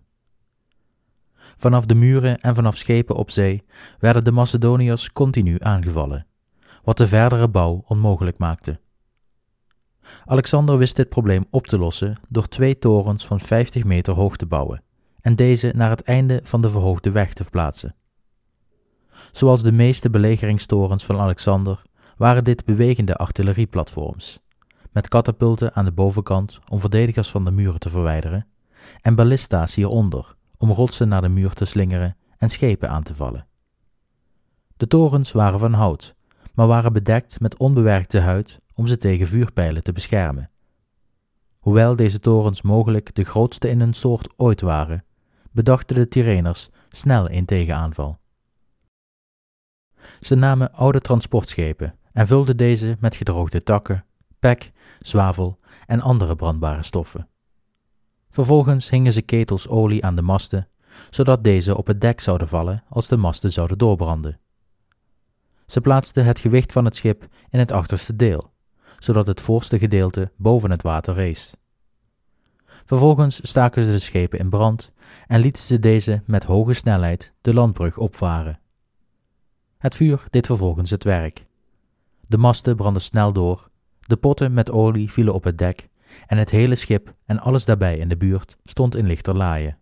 Vanaf 1.58 1.86
de 1.86 1.96
muren 1.96 2.40
en 2.40 2.56
vanaf 2.56 2.78
schepen 2.78 3.16
op 3.16 3.32
zee 3.32 3.64
werden 4.00 4.24
de 4.24 4.32
Macedoniërs 4.32 5.12
continu 5.12 5.58
aangevallen, 5.60 6.28
wat 6.84 6.98
de 6.98 7.08
verdere 7.08 7.50
bouw 7.50 7.84
onmogelijk 7.88 8.38
maakte. 8.38 8.80
Alexander 10.26 10.78
wist 10.78 10.96
dit 10.96 11.10
probleem 11.10 11.46
op 11.50 11.68
te 11.68 11.78
lossen 11.78 12.16
door 12.30 12.48
twee 12.48 12.78
torens 12.78 13.26
van 13.26 13.40
50 13.40 13.84
meter 13.84 14.14
hoog 14.14 14.36
te 14.36 14.46
bouwen 14.46 14.84
en 15.22 15.36
deze 15.36 15.72
naar 15.76 15.90
het 15.90 16.04
einde 16.04 16.40
van 16.44 16.62
de 16.62 16.70
verhoogde 16.70 17.12
weg 17.12 17.34
te 17.34 17.44
verplaatsen. 17.44 17.96
Zoals 19.32 19.62
de 19.62 19.72
meeste 19.72 20.10
belegeringstorens 20.10 21.06
van 21.06 21.20
Alexander 21.20 21.82
waren 22.18 22.44
dit 22.44 22.66
bewegende 22.66 23.16
artillerieplatforms, 23.16 24.40
met 24.92 25.08
katapulten 25.08 25.76
aan 25.76 25.86
de 25.86 25.92
bovenkant 25.92 26.60
om 26.70 26.80
verdedigers 26.80 27.30
van 27.30 27.46
de 27.46 27.52
muren 27.52 27.80
te 27.80 27.90
verwijderen, 27.90 28.48
en 29.02 29.16
ballista's 29.16 29.76
hieronder 29.76 30.36
om 30.58 30.72
rotsen 30.72 31.08
naar 31.08 31.22
de 31.22 31.30
muur 31.30 31.54
te 31.54 31.66
slingeren 31.66 32.16
en 32.38 32.50
schepen 32.50 32.90
aan 32.90 33.04
te 33.04 33.16
vallen. 33.16 33.46
De 34.78 34.88
torens 34.88 35.32
waren 35.32 35.60
van 35.60 35.74
hout, 35.74 36.16
maar 36.54 36.68
waren 36.68 36.94
bedekt 36.94 37.40
met 37.40 37.58
onbewerkte 37.58 38.20
huid 38.20 38.61
om 38.74 38.88
ze 38.88 38.98
tegen 38.98 39.28
vuurpijlen 39.28 39.84
te 39.84 39.92
beschermen. 39.92 40.50
Hoewel 41.60 41.96
deze 41.96 42.20
torens 42.20 42.62
mogelijk 42.62 43.16
de 43.16 43.24
grootste 43.24 43.70
in 43.70 43.80
hun 43.80 43.94
soort 43.94 44.34
ooit 44.38 44.62
waren, 44.62 45.06
bedachten 45.52 45.96
de 45.96 46.08
Tyreners 46.08 46.70
snel 46.90 47.30
een 47.30 47.46
tegenaanval. 47.46 48.20
Ze 50.20 50.36
namen 50.36 50.74
oude 50.74 51.00
transportschepen 51.00 51.96
en 52.12 52.28
vulden 52.28 52.58
deze 52.58 52.98
met 53.00 53.16
gedroogde 53.16 53.64
takken, 53.64 54.06
pek, 54.40 54.72
zwavel 55.00 55.60
en 55.86 56.02
andere 56.02 56.36
brandbare 56.36 56.84
stoffen. 56.84 57.28
Vervolgens 58.30 58.90
hingen 58.90 59.14
ze 59.14 59.22
ketels 59.22 59.68
olie 59.68 60.06
aan 60.06 60.16
de 60.16 60.22
masten, 60.22 60.68
zodat 61.10 61.44
deze 61.44 61.78
op 61.78 61.88
het 61.88 62.02
dek 62.02 62.20
zouden 62.20 62.48
vallen 62.48 62.84
als 62.90 63.08
de 63.08 63.18
masten 63.18 63.52
zouden 63.52 63.78
doorbranden. 63.78 64.40
Ze 65.66 65.82
plaatsten 65.82 66.26
het 66.26 66.40
gewicht 66.40 66.72
van 66.72 66.86
het 66.86 66.96
schip 66.96 67.28
in 67.50 67.60
het 67.60 67.72
achterste 67.72 68.16
deel, 68.16 68.54
zodat 69.04 69.28
het 69.28 69.42
voorste 69.42 69.80
gedeelte 69.80 70.32
boven 70.36 70.72
het 70.72 70.82
water 70.82 71.14
rees. 71.14 71.54
Vervolgens 72.86 73.40
staken 73.50 73.84
ze 73.84 73.92
de 73.92 74.00
schepen 74.00 74.40
in 74.40 74.50
brand 74.50 74.92
en 75.28 75.40
lieten 75.40 75.64
ze 75.64 75.80
deze 75.80 76.24
met 76.26 76.44
hoge 76.44 76.74
snelheid 76.74 77.34
de 77.42 77.54
landbrug 77.54 77.98
opvaren. 77.98 78.60
Het 79.78 79.96
vuur 79.96 80.24
deed 80.30 80.46
vervolgens 80.46 80.90
het 80.90 81.04
werk. 81.04 81.46
De 82.28 82.38
masten 82.38 82.76
brandden 82.76 83.02
snel 83.02 83.34
door, 83.34 83.70
de 84.00 84.18
potten 84.18 84.54
met 84.54 84.72
olie 84.72 85.12
vielen 85.12 85.34
op 85.34 85.44
het 85.44 85.58
dek 85.58 85.90
en 86.28 86.38
het 86.38 86.50
hele 86.50 86.76
schip 86.76 87.14
en 87.26 87.40
alles 87.40 87.66
daarbij 87.66 87.98
in 87.98 88.08
de 88.08 88.18
buurt 88.18 88.58
stond 88.64 88.96
in 88.96 89.06
lichterlaaien. 89.06 89.78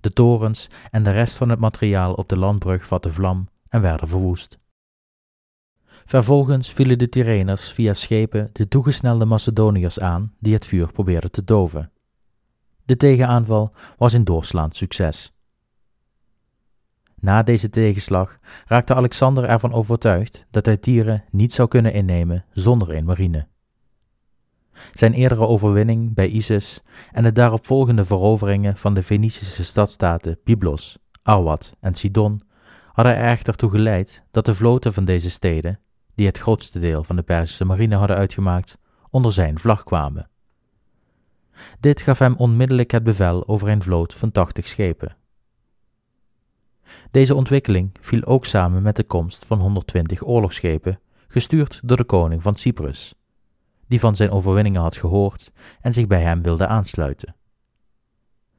De 0.00 0.12
torens 0.12 0.68
en 0.90 1.02
de 1.02 1.10
rest 1.10 1.36
van 1.36 1.48
het 1.48 1.58
materiaal 1.58 2.12
op 2.12 2.28
de 2.28 2.36
landbrug 2.36 2.86
vatten 2.86 3.12
vlam 3.12 3.48
en 3.68 3.80
werden 3.80 4.08
verwoest. 4.08 4.58
Vervolgens 6.12 6.72
vielen 6.72 6.98
de 6.98 7.08
Tyreners 7.08 7.72
via 7.72 7.92
schepen 7.92 8.50
de 8.52 8.68
toegesnelde 8.68 9.24
Macedoniërs 9.24 10.00
aan 10.00 10.34
die 10.38 10.54
het 10.54 10.66
vuur 10.66 10.92
probeerden 10.92 11.30
te 11.30 11.44
doven. 11.44 11.90
De 12.84 12.96
tegenaanval 12.96 13.72
was 13.98 14.12
een 14.12 14.24
doorslaand 14.24 14.74
succes. 14.74 15.32
Na 17.14 17.42
deze 17.42 17.70
tegenslag 17.70 18.38
raakte 18.66 18.94
Alexander 18.94 19.44
ervan 19.44 19.72
overtuigd 19.72 20.46
dat 20.50 20.66
hij 20.66 20.76
Tieren 20.76 21.24
niet 21.30 21.52
zou 21.52 21.68
kunnen 21.68 21.92
innemen 21.92 22.44
zonder 22.52 22.94
een 22.94 23.04
marine. 23.04 23.46
Zijn 24.92 25.12
eerdere 25.12 25.46
overwinning 25.46 26.14
bij 26.14 26.28
Isis 26.28 26.82
en 27.12 27.22
de 27.22 27.32
daaropvolgende 27.32 28.04
veroveringen 28.04 28.76
van 28.76 28.94
de 28.94 29.02
Fenicische 29.02 29.64
stadstaten 29.64 30.38
Byblos, 30.44 30.98
Arwad 31.22 31.76
en 31.80 31.94
Sidon 31.94 32.40
hadden 32.92 33.16
er 33.16 33.24
echter 33.24 33.54
toe 33.54 33.70
geleid 33.70 34.22
dat 34.30 34.46
de 34.46 34.54
vloten 34.54 34.92
van 34.92 35.04
deze 35.04 35.30
steden, 35.30 35.80
die 36.14 36.26
het 36.26 36.38
grootste 36.38 36.78
deel 36.78 37.04
van 37.04 37.16
de 37.16 37.22
Perzische 37.22 37.64
marine 37.64 37.96
hadden 37.96 38.16
uitgemaakt, 38.16 38.78
onder 39.10 39.32
zijn 39.32 39.58
vlag 39.58 39.84
kwamen. 39.84 40.30
Dit 41.80 42.00
gaf 42.00 42.18
hem 42.18 42.34
onmiddellijk 42.36 42.90
het 42.90 43.02
bevel 43.02 43.48
over 43.48 43.68
een 43.68 43.82
vloot 43.82 44.14
van 44.14 44.30
tachtig 44.30 44.66
schepen. 44.66 45.16
Deze 47.10 47.34
ontwikkeling 47.34 47.90
viel 48.00 48.24
ook 48.24 48.46
samen 48.46 48.82
met 48.82 48.96
de 48.96 49.04
komst 49.04 49.44
van 49.44 49.60
120 49.60 50.26
oorlogsschepen, 50.26 51.00
gestuurd 51.28 51.80
door 51.84 51.96
de 51.96 52.04
koning 52.04 52.42
van 52.42 52.54
Cyprus, 52.54 53.14
die 53.88 54.00
van 54.00 54.14
zijn 54.14 54.30
overwinningen 54.30 54.80
had 54.80 54.96
gehoord 54.96 55.52
en 55.80 55.92
zich 55.92 56.06
bij 56.06 56.22
hem 56.22 56.42
wilde 56.42 56.66
aansluiten. 56.66 57.34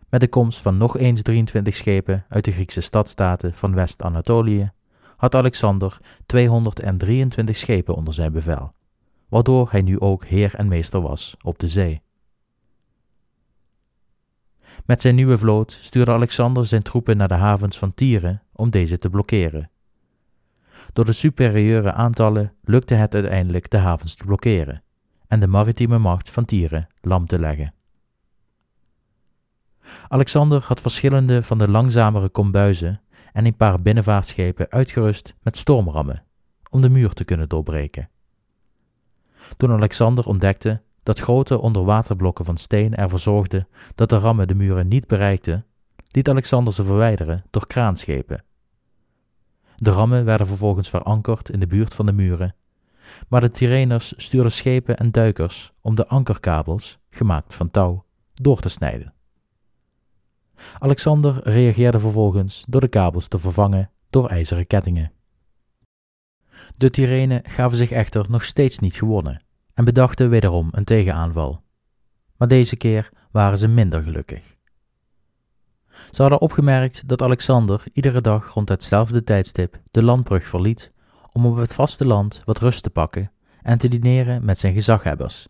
Met 0.09 0.21
de 0.21 0.27
komst 0.27 0.59
van 0.59 0.77
nog 0.77 0.97
eens 0.97 1.21
23 1.21 1.75
schepen 1.75 2.25
uit 2.29 2.45
de 2.45 2.51
Griekse 2.51 2.81
stadstaten 2.81 3.53
van 3.53 3.75
West-Anatolië 3.75 4.71
had 5.17 5.35
Alexander 5.35 5.97
223 6.25 7.57
schepen 7.57 7.95
onder 7.95 8.13
zijn 8.13 8.31
bevel, 8.31 8.73
waardoor 9.29 9.71
hij 9.71 9.81
nu 9.81 9.99
ook 9.99 10.25
heer 10.25 10.55
en 10.55 10.67
meester 10.67 11.01
was 11.01 11.35
op 11.41 11.59
de 11.59 11.67
zee. 11.67 12.01
Met 14.85 15.01
zijn 15.01 15.15
nieuwe 15.15 15.37
vloot 15.37 15.71
stuurde 15.71 16.11
Alexander 16.11 16.65
zijn 16.65 16.81
troepen 16.81 17.17
naar 17.17 17.27
de 17.27 17.33
havens 17.33 17.77
van 17.77 17.93
Tieren 17.93 18.41
om 18.53 18.69
deze 18.69 18.97
te 18.97 19.09
blokkeren. 19.09 19.71
Door 20.93 21.05
de 21.05 21.13
superieure 21.13 21.93
aantallen 21.93 22.53
lukte 22.63 22.93
het 22.93 23.13
uiteindelijk 23.13 23.69
de 23.69 23.77
havens 23.77 24.15
te 24.15 24.25
blokkeren 24.25 24.83
en 25.27 25.39
de 25.39 25.47
maritieme 25.47 25.97
macht 25.97 26.29
van 26.29 26.45
Tieren 26.45 26.87
lam 27.01 27.25
te 27.25 27.39
leggen. 27.39 27.73
Alexander 30.07 30.63
had 30.63 30.81
verschillende 30.81 31.43
van 31.43 31.57
de 31.57 31.69
langzamere 31.69 32.29
kombuizen 32.29 33.01
en 33.33 33.45
een 33.45 33.55
paar 33.55 33.81
binnenvaartschepen 33.81 34.69
uitgerust 34.69 35.35
met 35.41 35.57
stormrammen 35.57 36.23
om 36.69 36.81
de 36.81 36.89
muur 36.89 37.13
te 37.13 37.23
kunnen 37.23 37.49
doorbreken. 37.49 38.09
Toen 39.57 39.71
Alexander 39.71 40.25
ontdekte 40.25 40.81
dat 41.03 41.19
grote 41.19 41.59
onderwaterblokken 41.59 42.45
van 42.45 42.57
steen 42.57 42.95
ervoor 42.95 43.19
zorgden 43.19 43.67
dat 43.95 44.09
de 44.09 44.17
rammen 44.17 44.47
de 44.47 44.55
muren 44.55 44.87
niet 44.87 45.07
bereikten, 45.07 45.65
liet 46.07 46.29
Alexander 46.29 46.73
ze 46.73 46.83
verwijderen 46.83 47.43
door 47.49 47.67
kraanschepen. 47.67 48.43
De 49.75 49.89
rammen 49.89 50.25
werden 50.25 50.47
vervolgens 50.47 50.89
verankerd 50.89 51.49
in 51.49 51.59
de 51.59 51.67
buurt 51.67 51.93
van 51.93 52.05
de 52.05 52.13
muren, 52.13 52.55
maar 53.27 53.41
de 53.41 53.51
Tyreners 53.51 54.13
stuurden 54.17 54.51
schepen 54.51 54.97
en 54.97 55.11
duikers 55.11 55.73
om 55.81 55.95
de 55.95 56.07
ankerkabels, 56.07 56.99
gemaakt 57.09 57.55
van 57.55 57.71
touw, 57.71 58.05
door 58.33 58.59
te 58.59 58.69
snijden. 58.69 59.13
Alexander 60.79 61.39
reageerde 61.43 61.99
vervolgens 61.99 62.63
door 62.67 62.81
de 62.81 62.87
kabels 62.87 63.27
te 63.27 63.37
vervangen 63.37 63.91
door 64.09 64.29
ijzeren 64.29 64.67
kettingen. 64.67 65.11
De 66.77 66.89
Tyrenen 66.89 67.41
gaven 67.43 67.77
zich 67.77 67.91
echter 67.91 68.25
nog 68.29 68.43
steeds 68.43 68.79
niet 68.79 68.95
gewonnen 68.95 69.43
en 69.73 69.85
bedachten 69.85 70.29
wederom 70.29 70.67
een 70.71 70.83
tegenaanval. 70.83 71.63
Maar 72.37 72.47
deze 72.47 72.77
keer 72.77 73.09
waren 73.31 73.57
ze 73.57 73.67
minder 73.67 74.03
gelukkig. 74.03 74.55
Ze 76.11 76.21
hadden 76.21 76.41
opgemerkt 76.41 77.07
dat 77.07 77.21
Alexander 77.21 77.83
iedere 77.93 78.21
dag 78.21 78.53
rond 78.53 78.69
hetzelfde 78.69 79.23
tijdstip 79.23 79.81
de 79.91 80.03
landbrug 80.03 80.47
verliet 80.47 80.91
om 81.31 81.45
op 81.45 81.55
het 81.55 81.73
vasteland 81.73 82.41
wat 82.45 82.59
rust 82.59 82.83
te 82.83 82.89
pakken 82.89 83.31
en 83.61 83.77
te 83.77 83.87
dineren 83.87 84.45
met 84.45 84.57
zijn 84.57 84.73
gezaghebbers. 84.73 85.47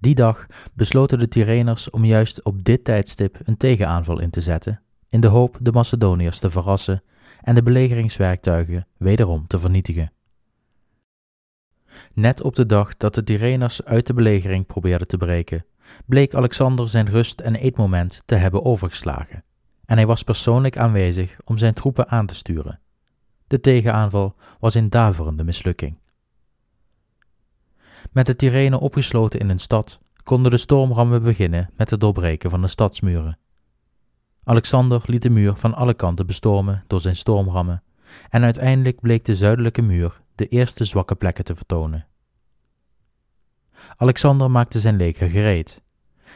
Die 0.00 0.14
dag 0.14 0.46
besloten 0.74 1.18
de 1.18 1.28
Tyreners 1.28 1.90
om 1.90 2.04
juist 2.04 2.44
op 2.44 2.64
dit 2.64 2.84
tijdstip 2.84 3.38
een 3.44 3.56
tegenaanval 3.56 4.20
in 4.20 4.30
te 4.30 4.40
zetten, 4.40 4.82
in 5.08 5.20
de 5.20 5.26
hoop 5.26 5.58
de 5.60 5.72
Macedoniërs 5.72 6.38
te 6.38 6.50
verrassen 6.50 7.02
en 7.40 7.54
de 7.54 7.62
belegeringswerktuigen 7.62 8.86
wederom 8.96 9.46
te 9.46 9.58
vernietigen. 9.58 10.12
Net 12.14 12.42
op 12.42 12.54
de 12.54 12.66
dag 12.66 12.96
dat 12.96 13.14
de 13.14 13.22
Tyreners 13.22 13.84
uit 13.84 14.06
de 14.06 14.14
belegering 14.14 14.66
probeerden 14.66 15.08
te 15.08 15.16
breken, 15.16 15.64
bleek 16.06 16.34
Alexander 16.34 16.88
zijn 16.88 17.10
rust- 17.10 17.40
en 17.40 17.54
eetmoment 17.54 18.22
te 18.26 18.34
hebben 18.34 18.64
overgeslagen, 18.64 19.44
en 19.84 19.96
hij 19.96 20.06
was 20.06 20.22
persoonlijk 20.22 20.76
aanwezig 20.76 21.36
om 21.44 21.58
zijn 21.58 21.74
troepen 21.74 22.08
aan 22.08 22.26
te 22.26 22.34
sturen. 22.34 22.80
De 23.46 23.60
tegenaanval 23.60 24.34
was 24.60 24.74
een 24.74 24.90
daverende 24.90 25.44
mislukking. 25.44 25.98
Met 28.12 28.26
de 28.26 28.36
Tyrenen 28.36 28.78
opgesloten 28.78 29.40
in 29.40 29.48
een 29.48 29.58
stad, 29.58 30.00
konden 30.22 30.50
de 30.50 30.56
stormrammen 30.56 31.22
beginnen 31.22 31.70
met 31.76 31.90
het 31.90 32.00
doorbreken 32.00 32.50
van 32.50 32.60
de 32.60 32.68
stadsmuren. 32.68 33.38
Alexander 34.44 35.02
liet 35.06 35.22
de 35.22 35.30
muur 35.30 35.56
van 35.56 35.74
alle 35.74 35.94
kanten 35.94 36.26
bestormen 36.26 36.84
door 36.86 37.00
zijn 37.00 37.16
stormrammen, 37.16 37.82
en 38.28 38.42
uiteindelijk 38.42 39.00
bleek 39.00 39.24
de 39.24 39.34
zuidelijke 39.34 39.82
muur 39.82 40.20
de 40.34 40.46
eerste 40.46 40.84
zwakke 40.84 41.14
plekken 41.14 41.44
te 41.44 41.54
vertonen. 41.54 42.06
Alexander 43.96 44.50
maakte 44.50 44.80
zijn 44.80 44.96
leger 44.96 45.28
gereed, 45.28 45.82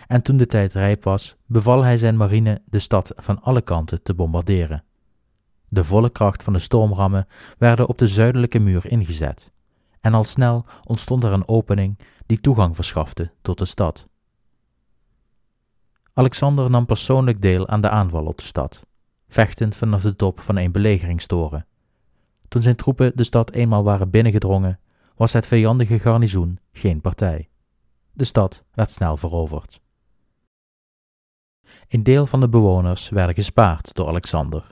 en 0.07 0.23
toen 0.23 0.37
de 0.37 0.47
tijd 0.47 0.73
rijp 0.73 1.05
was, 1.05 1.37
beval 1.47 1.83
hij 1.83 1.99
zijn 1.99 2.17
marine 2.17 2.63
de 2.65 2.79
stad 2.79 3.13
van 3.17 3.43
alle 3.43 3.63
kanten 3.63 4.03
te 4.03 4.15
bombarderen. 4.15 4.85
De 5.69 5.85
volle 5.85 6.11
kracht 6.11 6.43
van 6.43 6.53
de 6.53 6.59
stormrammen 6.59 7.27
werden 7.59 7.89
op 7.89 7.99
de 7.99 8.07
zuidelijke 8.07 8.59
muur 8.59 8.91
ingezet, 8.91 9.52
en 10.03 10.15
al 10.15 10.25
snel 10.25 10.67
ontstond 10.85 11.25
er 11.25 11.33
een 11.33 11.49
opening 11.49 11.99
die 12.27 12.41
toegang 12.41 12.75
verschafte 12.75 13.33
tot 13.43 13.59
de 13.59 13.65
stad. 13.65 14.09
Alexander 16.13 16.71
nam 16.71 16.87
persoonlijk 16.87 17.43
deel 17.43 17.69
aan 17.69 17.81
de 17.81 17.89
aanval 17.89 18.27
op 18.27 18.39
de 18.39 18.45
stad, 18.45 18.87
vechtend 19.29 19.75
vanaf 19.75 20.03
de 20.03 20.17
top 20.17 20.41
van 20.41 20.57
een 20.57 20.73
belegeringstoren. 20.73 21.67
Toen 22.49 22.63
zijn 22.63 22.77
troepen 22.77 23.13
de 23.15 23.25
stad 23.25 23.53
eenmaal 23.53 23.85
waren 23.85 24.11
binnengedrongen, 24.11 24.81
was 25.17 25.33
het 25.33 25.47
vijandige 25.47 25.99
garnizoen 25.99 26.59
geen 26.73 27.01
partij. 27.01 27.49
De 28.13 28.25
stad 28.25 28.65
werd 28.73 28.91
snel 28.91 29.17
veroverd. 29.17 29.81
Een 31.89 32.03
deel 32.03 32.27
van 32.27 32.41
de 32.41 32.49
bewoners 32.49 33.09
werden 33.09 33.35
gespaard 33.35 33.95
door 33.95 34.09
Alexander. 34.09 34.67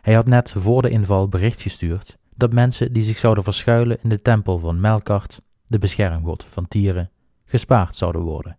Hij 0.00 0.14
had 0.14 0.26
net 0.26 0.50
voor 0.50 0.82
de 0.82 0.90
inval 0.90 1.28
bericht 1.28 1.60
gestuurd 1.60 2.18
dat 2.36 2.52
mensen 2.52 2.92
die 2.92 3.02
zich 3.02 3.18
zouden 3.18 3.44
verschuilen 3.44 3.98
in 4.02 4.08
de 4.08 4.22
tempel 4.22 4.58
van 4.58 4.80
Melkart, 4.80 5.40
de 5.66 5.78
beschermgod 5.78 6.44
van 6.44 6.68
Tieren, 6.68 7.10
gespaard 7.44 7.94
zouden 7.94 8.22
worden. 8.22 8.58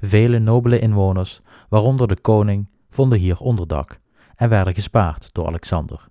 Vele 0.00 0.38
nobele 0.38 0.78
inwoners, 0.78 1.40
waaronder 1.68 2.08
de 2.08 2.20
koning, 2.20 2.68
vonden 2.88 3.18
hier 3.18 3.38
onderdak 3.38 4.00
en 4.36 4.48
werden 4.48 4.74
gespaard 4.74 5.32
door 5.32 5.46
Alexander. 5.46 6.08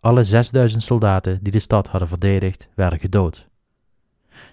Alle 0.00 0.24
6000 0.24 0.82
soldaten 0.82 1.42
die 1.42 1.52
de 1.52 1.58
stad 1.58 1.88
hadden 1.88 2.08
verdedigd, 2.08 2.68
werden 2.74 2.98
gedood. 2.98 3.48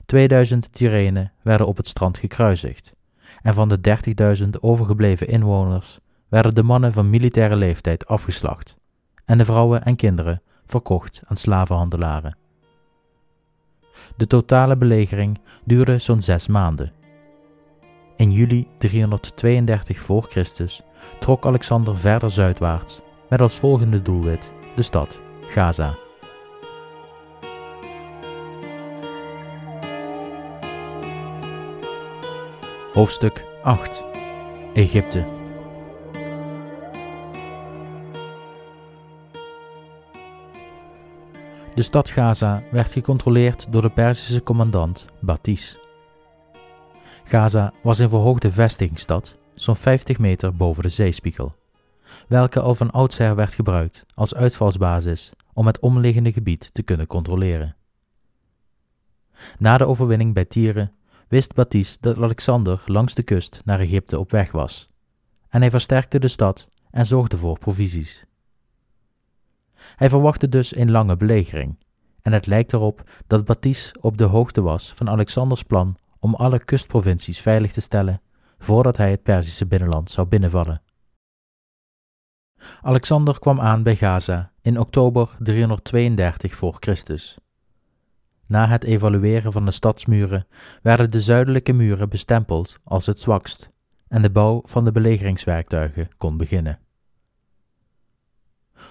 2000 0.05 0.73
Tyrenen 0.73 1.33
werden 1.41 1.67
op 1.67 1.77
het 1.77 1.87
strand 1.87 2.17
gekruisigd, 2.17 2.95
en 3.41 3.53
van 3.53 3.69
de 3.69 3.79
30.000 4.43 4.49
overgebleven 4.59 5.27
inwoners 5.27 5.99
werden 6.27 6.55
de 6.55 6.63
mannen 6.63 6.93
van 6.93 7.09
militaire 7.09 7.55
leeftijd 7.55 8.07
afgeslacht 8.07 8.76
en 9.27 9.37
de 9.37 9.45
vrouwen 9.45 9.83
en 9.83 9.95
kinderen 9.95 10.41
verkocht 10.65 11.21
aan 11.25 11.35
slavenhandelaren. 11.35 12.37
De 14.15 14.27
totale 14.27 14.77
belegering 14.77 15.39
duurde 15.65 15.99
zo'n 15.99 16.21
zes 16.21 16.47
maanden. 16.47 16.91
In 18.15 18.31
juli 18.31 18.67
332 18.77 19.99
voor 19.99 20.25
Christus 20.29 20.81
trok 21.19 21.45
Alexander 21.45 21.97
verder 21.97 22.31
zuidwaarts 22.31 23.01
met 23.29 23.41
als 23.41 23.59
volgende 23.59 24.01
doelwit 24.01 24.51
de 24.75 24.81
stad 24.81 25.19
Gaza. 25.41 25.95
Hoofdstuk 32.93 33.45
8 33.63 34.03
Egypte 34.73 35.36
De 41.77 41.83
stad 41.83 42.09
Gaza 42.09 42.63
werd 42.71 42.91
gecontroleerd 42.91 43.71
door 43.71 43.81
de 43.81 43.89
Perzische 43.89 44.43
commandant 44.43 45.05
Batis. 45.19 45.79
Gaza 47.23 47.73
was 47.83 47.99
een 47.99 48.09
verhoogde 48.09 48.51
vestigingsstad, 48.51 49.39
zo'n 49.53 49.75
50 49.75 50.19
meter 50.19 50.55
boven 50.55 50.83
de 50.83 50.89
zeespiegel, 50.89 51.55
welke 52.27 52.59
al 52.59 52.75
van 52.75 52.91
oudsher 52.91 53.35
werd 53.35 53.53
gebruikt 53.53 54.05
als 54.15 54.35
uitvalsbasis 54.35 55.31
om 55.53 55.65
het 55.65 55.79
omliggende 55.79 56.33
gebied 56.33 56.73
te 56.73 56.83
kunnen 56.83 57.07
controleren. 57.07 57.75
Na 59.57 59.77
de 59.77 59.85
overwinning 59.85 60.33
bij 60.33 60.45
Tieren 60.45 60.91
wist 61.27 61.53
Batis 61.53 61.99
dat 61.99 62.17
Alexander 62.17 62.83
langs 62.85 63.13
de 63.13 63.23
kust 63.23 63.61
naar 63.65 63.79
Egypte 63.79 64.19
op 64.19 64.31
weg 64.31 64.51
was, 64.51 64.89
en 65.49 65.61
hij 65.61 65.69
versterkte 65.69 66.19
de 66.19 66.27
stad 66.27 66.69
en 66.91 67.05
zorgde 67.05 67.37
voor 67.37 67.59
provisies. 67.59 68.25
Hij 69.95 70.09
verwachtte 70.09 70.49
dus 70.49 70.75
een 70.75 70.91
lange 70.91 71.17
belegering, 71.17 71.77
en 72.21 72.33
het 72.33 72.45
lijkt 72.45 72.73
erop 72.73 73.09
dat 73.27 73.45
Batis 73.45 73.91
op 74.01 74.17
de 74.17 74.23
hoogte 74.23 74.61
was 74.61 74.93
van 74.93 75.09
Alexanders 75.09 75.63
plan 75.63 75.97
om 76.19 76.35
alle 76.35 76.63
kustprovincies 76.63 77.39
veilig 77.39 77.71
te 77.71 77.81
stellen 77.81 78.21
voordat 78.57 78.97
hij 78.97 79.11
het 79.11 79.23
Perzische 79.23 79.65
binnenland 79.65 80.09
zou 80.09 80.27
binnenvallen. 80.27 80.81
Alexander 82.81 83.39
kwam 83.39 83.59
aan 83.59 83.83
bij 83.83 83.95
Gaza 83.95 84.51
in 84.61 84.79
oktober 84.79 85.29
332 85.39 86.55
voor 86.55 86.77
Christus. 86.79 87.37
Na 88.45 88.67
het 88.67 88.83
evalueren 88.83 89.51
van 89.51 89.65
de 89.65 89.71
stadsmuren 89.71 90.47
werden 90.81 91.09
de 91.09 91.21
zuidelijke 91.21 91.73
muren 91.73 92.09
bestempeld 92.09 92.79
als 92.83 93.05
het 93.05 93.19
zwakst 93.19 93.71
en 94.07 94.21
de 94.21 94.29
bouw 94.29 94.61
van 94.65 94.85
de 94.85 94.91
belegeringswerktuigen 94.91 96.07
kon 96.17 96.37
beginnen. 96.37 96.79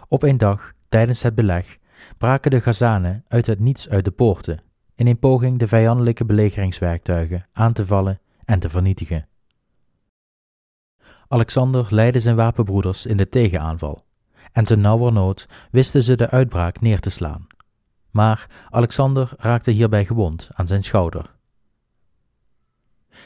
Op 0.09 0.23
een 0.23 0.39
dag, 0.39 0.73
tijdens 0.89 1.23
het 1.23 1.35
beleg, 1.35 1.79
braken 2.19 2.51
de 2.51 2.61
Gazanen 2.61 3.23
uit 3.29 3.47
het 3.47 3.59
niets 3.59 3.89
uit 3.89 4.05
de 4.05 4.11
poorten 4.11 4.61
in 4.95 5.07
een 5.07 5.19
poging 5.19 5.59
de 5.59 5.67
vijandelijke 5.67 6.25
belegeringswerktuigen 6.25 7.47
aan 7.53 7.73
te 7.73 7.87
vallen 7.87 8.21
en 8.45 8.59
te 8.59 8.69
vernietigen. 8.69 9.29
Alexander 11.29 11.87
leidde 11.91 12.21
zijn 12.21 12.37
wapenbroeders 12.37 13.07
in 13.07 13.17
de 13.17 13.29
tegenaanval, 13.29 13.99
en 14.53 14.65
te 14.65 14.77
nauwernood 14.77 15.47
wisten 15.71 16.03
ze 16.03 16.15
de 16.15 16.31
uitbraak 16.31 16.81
neer 16.81 17.01
te 17.01 17.11
slaan. 17.11 17.47
Maar 18.11 18.67
Alexander 18.71 19.31
raakte 19.37 19.71
hierbij 19.71 20.05
gewond 20.05 20.49
aan 20.55 20.67
zijn 20.67 20.83
schouder. 20.83 21.35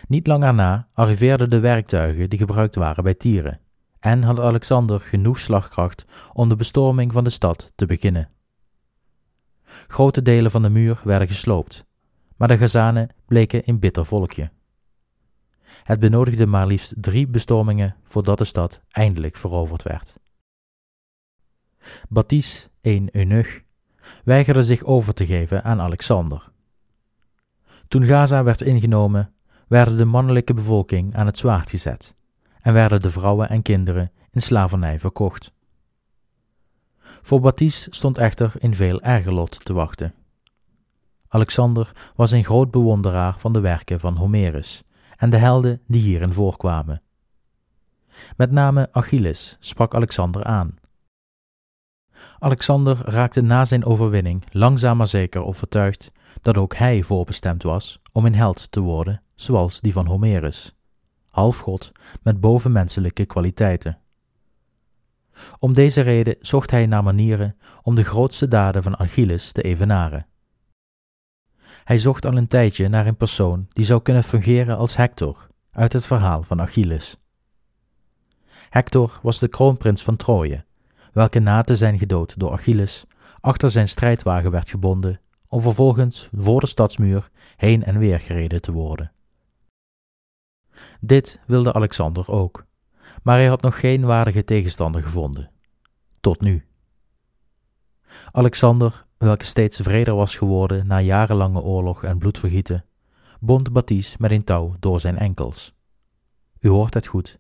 Niet 0.09 0.27
lang 0.27 0.43
daarna 0.43 0.89
arriveerden 0.93 1.51
de 1.51 1.61
werktuigen 1.61 2.31
die 2.31 2.39
gebruikt 2.39 2.75
waren 2.75 3.05
bij 3.05 3.15
Tieren, 3.15 3.61
en 4.01 4.23
had 4.23 4.41
Alexander 4.41 5.01
genoeg 5.01 5.39
slagkracht 5.39 6.05
om 6.33 6.49
de 6.49 6.57
bestorming 6.57 7.13
van 7.13 7.25
de 7.25 7.31
stad 7.31 7.73
te 7.75 7.87
beginnen. 7.87 8.31
Grote 9.87 10.23
delen 10.23 10.51
van 10.51 10.63
de 10.63 10.69
muur 10.69 11.01
werden 11.05 11.29
gesloopt, 11.29 11.87
maar 12.37 12.49
de 12.49 12.59
Gazanen 12.59 13.09
bleken 13.27 13.63
een 13.65 13.79
bitter 13.79 14.07
volkje. 14.07 14.51
Het 15.83 16.01
benodigde 16.01 16.47
maar 16.47 16.67
liefst 16.67 16.95
drie 16.97 17.29
bestormingen 17.29 17.97
voordat 18.03 18.39
de 18.39 18.45
stad 18.45 18.83
eindelijk 18.89 19.37
veroverd 19.37 19.83
werd. 19.83 20.19
Baptiste, 22.09 22.69
een 22.81 23.09
eunuch, 23.13 23.63
weigerde 24.25 24.63
zich 24.63 24.85
over 24.85 25.15
te 25.15 25.27
geven 25.27 25.65
aan 25.65 25.81
Alexander. 25.81 26.51
Toen 27.89 28.05
Gaza 28.05 28.43
werd 28.43 28.63
ingenomen, 28.63 29.35
werden 29.69 29.97
de 29.97 30.05
mannelijke 30.05 30.55
bevolking 30.55 31.15
aan 31.15 31.27
het 31.27 31.39
zwaard 31.39 31.71
gezet 31.71 32.15
en 32.63 32.73
werden 32.73 33.03
de 33.03 33.11
vrouwen 33.11 33.49
en 33.49 33.63
kinderen 33.63 34.13
in 34.31 34.41
slavernij 34.41 35.01
verkocht. 35.01 35.53
Voor 37.23 37.41
Baptiste 37.41 37.89
stond 37.91 38.19
echter 38.19 38.53
een 38.59 38.75
veel 38.75 39.01
erger 39.01 39.33
lot 39.33 39.65
te 39.65 39.73
wachten. 39.73 40.15
Alexander 41.29 42.13
was 42.15 42.31
een 42.31 42.45
groot 42.45 42.71
bewonderaar 42.71 43.39
van 43.39 43.53
de 43.53 43.61
werken 43.61 44.01
van 44.01 44.17
Homerus 44.17 44.83
en 45.17 45.31
de 45.31 45.37
helden 45.37 45.81
die 45.87 46.03
hierin 46.03 46.33
voorkwamen. 46.33 47.03
Met 48.37 48.51
name 48.51 48.89
Achilles 48.93 49.57
sprak 49.61 49.95
Alexander 49.95 50.45
aan. 50.45 50.75
Alexander 52.39 52.97
raakte 53.05 53.41
na 53.41 53.65
zijn 53.65 53.85
overwinning 53.85 54.45
langzaam 54.51 54.97
maar 54.97 55.07
zeker 55.07 55.45
overtuigd 55.45 56.13
dat 56.41 56.57
ook 56.57 56.75
hij 56.75 57.03
voorbestemd 57.03 57.63
was 57.63 58.01
om 58.13 58.27
een 58.27 58.35
held 58.35 58.71
te 58.71 58.81
worden, 58.81 59.23
zoals 59.35 59.81
die 59.81 59.93
van 59.93 60.07
Homerus, 60.07 60.75
halfgod 61.31 61.93
met 62.23 62.41
bovenmenselijke 62.41 63.25
kwaliteiten. 63.25 63.99
Om 65.59 65.73
deze 65.73 66.01
reden 66.01 66.37
zocht 66.41 66.71
hij 66.71 66.87
naar 66.87 67.03
manieren 67.03 67.57
om 67.83 67.95
de 67.95 68.05
grootste 68.05 68.49
daden 68.49 68.83
van 68.83 68.97
Achilles 68.97 69.53
te 69.53 69.63
evenaren. 69.63 70.27
Hij 71.85 71.99
zocht 71.99 72.27
al 72.27 72.37
een 72.37 72.47
tijdje 72.47 72.89
naar 72.89 73.07
een 73.07 73.17
persoon 73.17 73.67
die 73.69 73.85
zou 73.85 74.03
kunnen 74.03 74.25
fungeren 74.25 74.77
als 74.77 74.97
Hector 74.97 75.47
uit 75.71 75.93
het 75.93 76.07
verhaal 76.07 76.43
van 76.43 76.61
Achilles. 76.61 77.17
Hector 78.69 79.19
was 79.23 79.39
de 79.39 79.49
kroonprins 79.49 80.03
van 80.03 80.17
Troje, 80.17 80.65
welke 81.13 81.39
na 81.39 81.63
te 81.63 81.77
zijn 81.77 81.99
gedood 81.99 82.39
door 82.39 82.53
Achilles 82.53 83.07
achter 83.41 83.71
zijn 83.71 83.89
strijdwagen 83.89 84.51
werd 84.51 84.71
gebonden 84.71 85.21
om 85.49 85.63
vervolgens 85.63 86.29
voor 86.37 86.61
de 86.61 86.67
stadsmuur 86.67 87.31
heen 87.57 87.85
en 87.85 87.99
weer 87.99 88.21
gereden 88.21 88.61
te 88.61 88.73
worden. 88.73 89.13
Dit 91.01 91.41
wilde 91.47 91.73
Alexander 91.73 92.31
ook, 92.31 92.67
maar 93.23 93.37
hij 93.37 93.47
had 93.47 93.63
nog 93.63 93.81
geen 93.81 94.05
waardige 94.05 94.45
tegenstander 94.45 95.03
gevonden. 95.03 95.51
Tot 96.21 96.41
nu. 96.41 96.65
Alexander, 98.33 99.07
welke 99.19 99.45
steeds 99.45 99.81
vreder 99.81 100.15
was 100.15 100.37
geworden 100.37 100.87
na 100.87 101.01
jarenlange 101.01 101.61
oorlog 101.61 102.05
en 102.05 102.19
bloedvergieten, 102.19 102.85
bond 103.41 103.73
Baptiste 103.73 104.17
met 104.21 104.31
een 104.31 104.45
touw 104.45 104.75
door 104.81 105.01
zijn 105.01 105.19
enkels. 105.19 105.75
U 106.61 106.69
hoort 106.69 106.95
het 106.95 107.07
goed, 107.07 107.39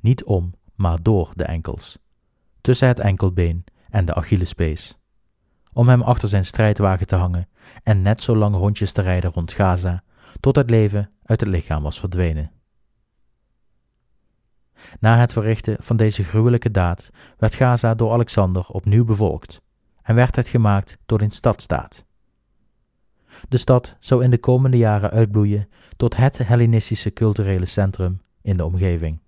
niet 0.00 0.24
om, 0.24 0.54
maar 0.74 1.02
door 1.02 1.32
de 1.34 1.44
enkels, 1.44 1.98
tussen 2.60 2.88
het 2.88 2.98
enkelbeen 2.98 3.64
en 3.88 4.04
de 4.04 4.14
Achillespees, 4.14 4.98
om 5.72 5.88
hem 5.88 6.02
achter 6.02 6.28
zijn 6.28 6.44
strijdwagen 6.44 7.06
te 7.06 7.16
hangen 7.16 7.48
en 7.82 8.02
net 8.02 8.20
zo 8.20 8.36
lang 8.36 8.54
rondjes 8.54 8.92
te 8.92 9.02
rijden 9.02 9.32
rond 9.32 9.52
Gaza, 9.52 10.02
tot 10.40 10.56
het 10.56 10.70
leven 10.70 11.10
uit 11.22 11.40
het 11.40 11.48
lichaam 11.48 11.82
was 11.82 12.00
verdwenen. 12.00 12.59
Na 15.00 15.18
het 15.18 15.32
verrichten 15.32 15.76
van 15.78 15.96
deze 15.96 16.24
gruwelijke 16.24 16.70
daad 16.70 17.10
werd 17.38 17.54
Gaza 17.54 17.94
door 17.94 18.12
Alexander 18.12 18.66
opnieuw 18.68 19.04
bevolkt 19.04 19.60
en 20.02 20.14
werd 20.14 20.36
het 20.36 20.48
gemaakt 20.48 20.98
tot 21.06 21.22
een 21.22 21.30
stadstaat. 21.30 22.04
De 23.48 23.56
stad 23.56 23.96
zou 23.98 24.24
in 24.24 24.30
de 24.30 24.38
komende 24.38 24.76
jaren 24.76 25.10
uitbloeien 25.10 25.68
tot 25.96 26.16
het 26.16 26.38
Hellenistische 26.38 27.12
culturele 27.12 27.66
centrum 27.66 28.20
in 28.42 28.56
de 28.56 28.64
omgeving. 28.64 29.18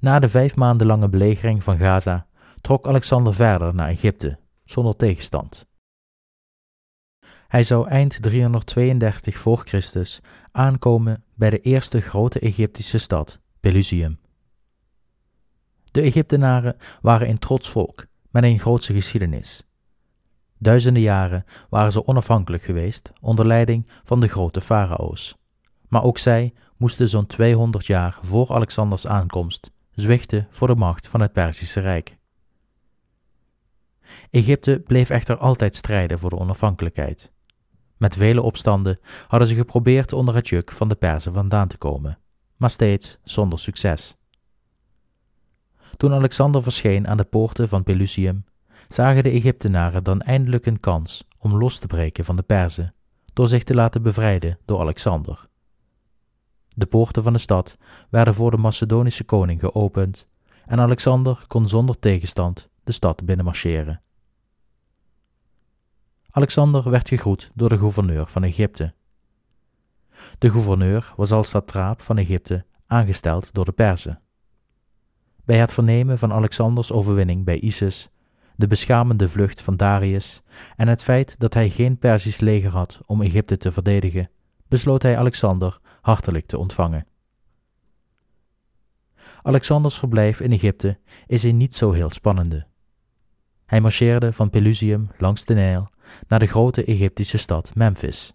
Na 0.00 0.18
de 0.18 0.28
vijf 0.28 0.56
maanden 0.56 0.86
lange 0.86 1.08
belegering 1.08 1.64
van 1.64 1.78
Gaza 1.78 2.26
trok 2.60 2.86
Alexander 2.86 3.34
verder 3.34 3.74
naar 3.74 3.88
Egypte, 3.88 4.38
zonder 4.64 4.96
tegenstand. 4.96 5.66
Hij 7.54 7.64
zou 7.64 7.88
eind 7.88 8.22
332 8.22 9.38
voor 9.38 9.62
Christus 9.64 10.20
aankomen 10.52 11.24
bij 11.34 11.50
de 11.50 11.60
eerste 11.60 12.00
grote 12.00 12.38
Egyptische 12.38 12.98
stad, 12.98 13.40
Pelusium. 13.60 14.18
De 15.90 16.00
Egyptenaren 16.00 16.76
waren 17.00 17.28
een 17.28 17.38
trots 17.38 17.68
volk 17.68 18.06
met 18.30 18.42
een 18.44 18.58
grootse 18.58 18.92
geschiedenis. 18.92 19.66
Duizenden 20.58 21.02
jaren 21.02 21.44
waren 21.68 21.92
ze 21.92 22.06
onafhankelijk 22.06 22.62
geweest 22.62 23.12
onder 23.20 23.46
leiding 23.46 23.88
van 24.04 24.20
de 24.20 24.28
grote 24.28 24.60
farao's. 24.60 25.36
Maar 25.88 26.02
ook 26.02 26.18
zij 26.18 26.52
moesten 26.76 27.08
zo'n 27.08 27.26
200 27.26 27.86
jaar 27.86 28.18
voor 28.22 28.54
Alexanders 28.54 29.06
aankomst 29.06 29.70
zwichten 29.90 30.46
voor 30.50 30.66
de 30.66 30.74
macht 30.74 31.08
van 31.08 31.20
het 31.20 31.32
Perzische 31.32 31.80
Rijk. 31.80 32.16
Egypte 34.30 34.82
bleef 34.86 35.10
echter 35.10 35.36
altijd 35.36 35.74
strijden 35.74 36.18
voor 36.18 36.30
de 36.30 36.38
onafhankelijkheid. 36.38 37.32
Met 38.04 38.16
vele 38.16 38.42
opstanden 38.42 38.98
hadden 39.26 39.48
ze 39.48 39.54
geprobeerd 39.54 40.12
onder 40.12 40.34
het 40.34 40.48
juk 40.48 40.72
van 40.72 40.88
de 40.88 40.94
Perzen 40.94 41.32
vandaan 41.32 41.68
te 41.68 41.76
komen, 41.76 42.18
maar 42.56 42.70
steeds 42.70 43.18
zonder 43.22 43.58
succes. 43.58 44.16
Toen 45.96 46.12
Alexander 46.12 46.62
verscheen 46.62 47.08
aan 47.08 47.16
de 47.16 47.24
poorten 47.24 47.68
van 47.68 47.82
Pelusium, 47.82 48.44
zagen 48.88 49.22
de 49.22 49.30
Egyptenaren 49.30 50.04
dan 50.04 50.20
eindelijk 50.20 50.66
een 50.66 50.80
kans 50.80 51.24
om 51.38 51.56
los 51.56 51.78
te 51.78 51.86
breken 51.86 52.24
van 52.24 52.36
de 52.36 52.42
Perzen, 52.42 52.94
door 53.32 53.48
zich 53.48 53.64
te 53.64 53.74
laten 53.74 54.02
bevrijden 54.02 54.58
door 54.64 54.80
Alexander. 54.80 55.48
De 56.68 56.86
poorten 56.86 57.22
van 57.22 57.32
de 57.32 57.38
stad 57.38 57.76
werden 58.10 58.34
voor 58.34 58.50
de 58.50 58.56
Macedonische 58.56 59.24
koning 59.24 59.60
geopend 59.60 60.26
en 60.66 60.80
Alexander 60.80 61.44
kon 61.46 61.68
zonder 61.68 61.98
tegenstand 61.98 62.68
de 62.82 62.92
stad 62.92 63.24
binnenmarcheren. 63.24 64.00
Alexander 66.36 66.90
werd 66.90 67.08
gegroet 67.08 67.50
door 67.54 67.68
de 67.68 67.78
gouverneur 67.78 68.26
van 68.26 68.42
Egypte. 68.42 68.94
De 70.38 70.50
gouverneur 70.50 71.12
was 71.16 71.32
als 71.32 71.48
satraap 71.48 72.02
van 72.02 72.18
Egypte 72.18 72.64
aangesteld 72.86 73.52
door 73.52 73.64
de 73.64 73.72
Perzen. 73.72 74.20
Bij 75.44 75.58
het 75.58 75.72
vernemen 75.72 76.18
van 76.18 76.32
Alexanders 76.32 76.92
overwinning 76.92 77.44
bij 77.44 77.60
Isis, 77.60 78.08
de 78.56 78.66
beschamende 78.66 79.28
vlucht 79.28 79.60
van 79.60 79.76
Darius 79.76 80.42
en 80.76 80.88
het 80.88 81.02
feit 81.02 81.38
dat 81.38 81.54
hij 81.54 81.70
geen 81.70 81.98
Perzisch 81.98 82.40
leger 82.40 82.70
had 82.70 83.00
om 83.06 83.22
Egypte 83.22 83.56
te 83.56 83.72
verdedigen, 83.72 84.30
besloot 84.68 85.02
hij 85.02 85.18
Alexander 85.18 85.78
hartelijk 86.00 86.46
te 86.46 86.58
ontvangen. 86.58 87.06
Alexanders 89.42 89.98
verblijf 89.98 90.40
in 90.40 90.52
Egypte 90.52 90.98
is 91.26 91.42
een 91.42 91.56
niet 91.56 91.74
zo 91.74 91.92
heel 91.92 92.10
spannende. 92.10 92.66
Hij 93.66 93.80
marcheerde 93.80 94.32
van 94.32 94.50
Pelusium 94.50 95.10
langs 95.18 95.44
de 95.44 95.54
Nijl 95.54 95.92
naar 96.28 96.38
de 96.38 96.46
grote 96.46 96.84
Egyptische 96.84 97.38
stad 97.38 97.74
Memphis. 97.74 98.34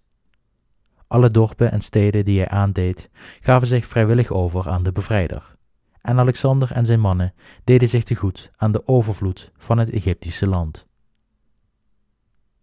Alle 1.08 1.32
dorpen 1.32 1.72
en 1.72 1.82
steden 1.82 2.26
die 2.26 2.40
hij 2.40 2.50
aandeed, 2.50 3.10
gaven 3.40 3.68
zich 3.68 3.88
vrijwillig 3.88 4.32
over 4.32 4.70
aan 4.70 4.84
de 4.84 4.92
bevrijder. 4.92 5.58
En 6.02 6.20
Alexander 6.20 6.72
en 6.72 6.86
zijn 6.86 7.00
mannen 7.00 7.34
deden 7.64 7.90
zich 7.90 8.04
te 8.04 8.16
goed 8.16 8.52
aan 8.56 8.72
de 8.72 8.88
overvloed 8.88 9.52
van 9.58 9.78
het 9.78 9.90
Egyptische 9.90 10.48
land. 10.48 10.88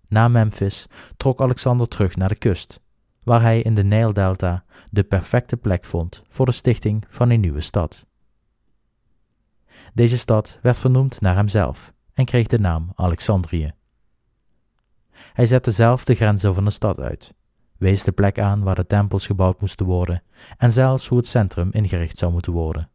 Na 0.09 0.29
Memphis 0.29 0.87
trok 1.17 1.41
Alexander 1.41 1.89
terug 1.89 2.17
naar 2.17 2.29
de 2.29 2.37
kust, 2.37 2.81
waar 3.23 3.43
hij 3.43 3.63
in 3.63 3.75
de 3.75 3.85
Nijldelta 3.85 4.65
de 4.91 5.05
perfecte 5.05 5.57
plek 5.57 5.85
vond 5.85 6.23
voor 6.29 6.47
de 6.47 6.53
stichting 6.53 7.05
van 7.09 7.31
een 7.31 7.41
nieuwe 7.41 7.61
stad. 7.61 8.07
Deze 9.95 10.19
stad 10.19 10.59
werd 10.63 10.79
vernoemd 10.79 11.21
naar 11.21 11.35
hemzelf 11.35 11.93
en 12.15 12.25
kreeg 12.25 12.47
de 12.47 12.59
naam 12.59 12.93
Alexandrië. 12.95 13.73
Hij 15.33 15.47
zette 15.47 15.71
zelf 15.71 16.05
de 16.05 16.15
grenzen 16.15 16.55
van 16.55 16.65
de 16.65 16.71
stad 16.71 17.01
uit, 17.01 17.35
wees 17.79 18.03
de 18.03 18.13
plek 18.13 18.39
aan 18.39 18.63
waar 18.63 18.75
de 18.75 18.87
tempels 18.87 19.27
gebouwd 19.27 19.61
moesten 19.61 19.87
worden 19.87 20.23
en 20.57 20.71
zelfs 20.73 21.09
hoe 21.09 21.19
het 21.19 21.27
centrum 21.27 21.69
ingericht 21.73 22.19
zou 22.19 22.33
moeten 22.33 22.53
worden. 22.53 22.91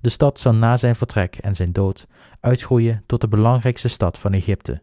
De 0.00 0.08
stad 0.08 0.38
zou 0.38 0.56
na 0.56 0.76
zijn 0.76 0.96
vertrek 0.96 1.36
en 1.36 1.54
zijn 1.54 1.72
dood 1.72 2.06
uitgroeien 2.40 3.02
tot 3.06 3.20
de 3.20 3.28
belangrijkste 3.28 3.88
stad 3.88 4.18
van 4.18 4.32
Egypte, 4.32 4.82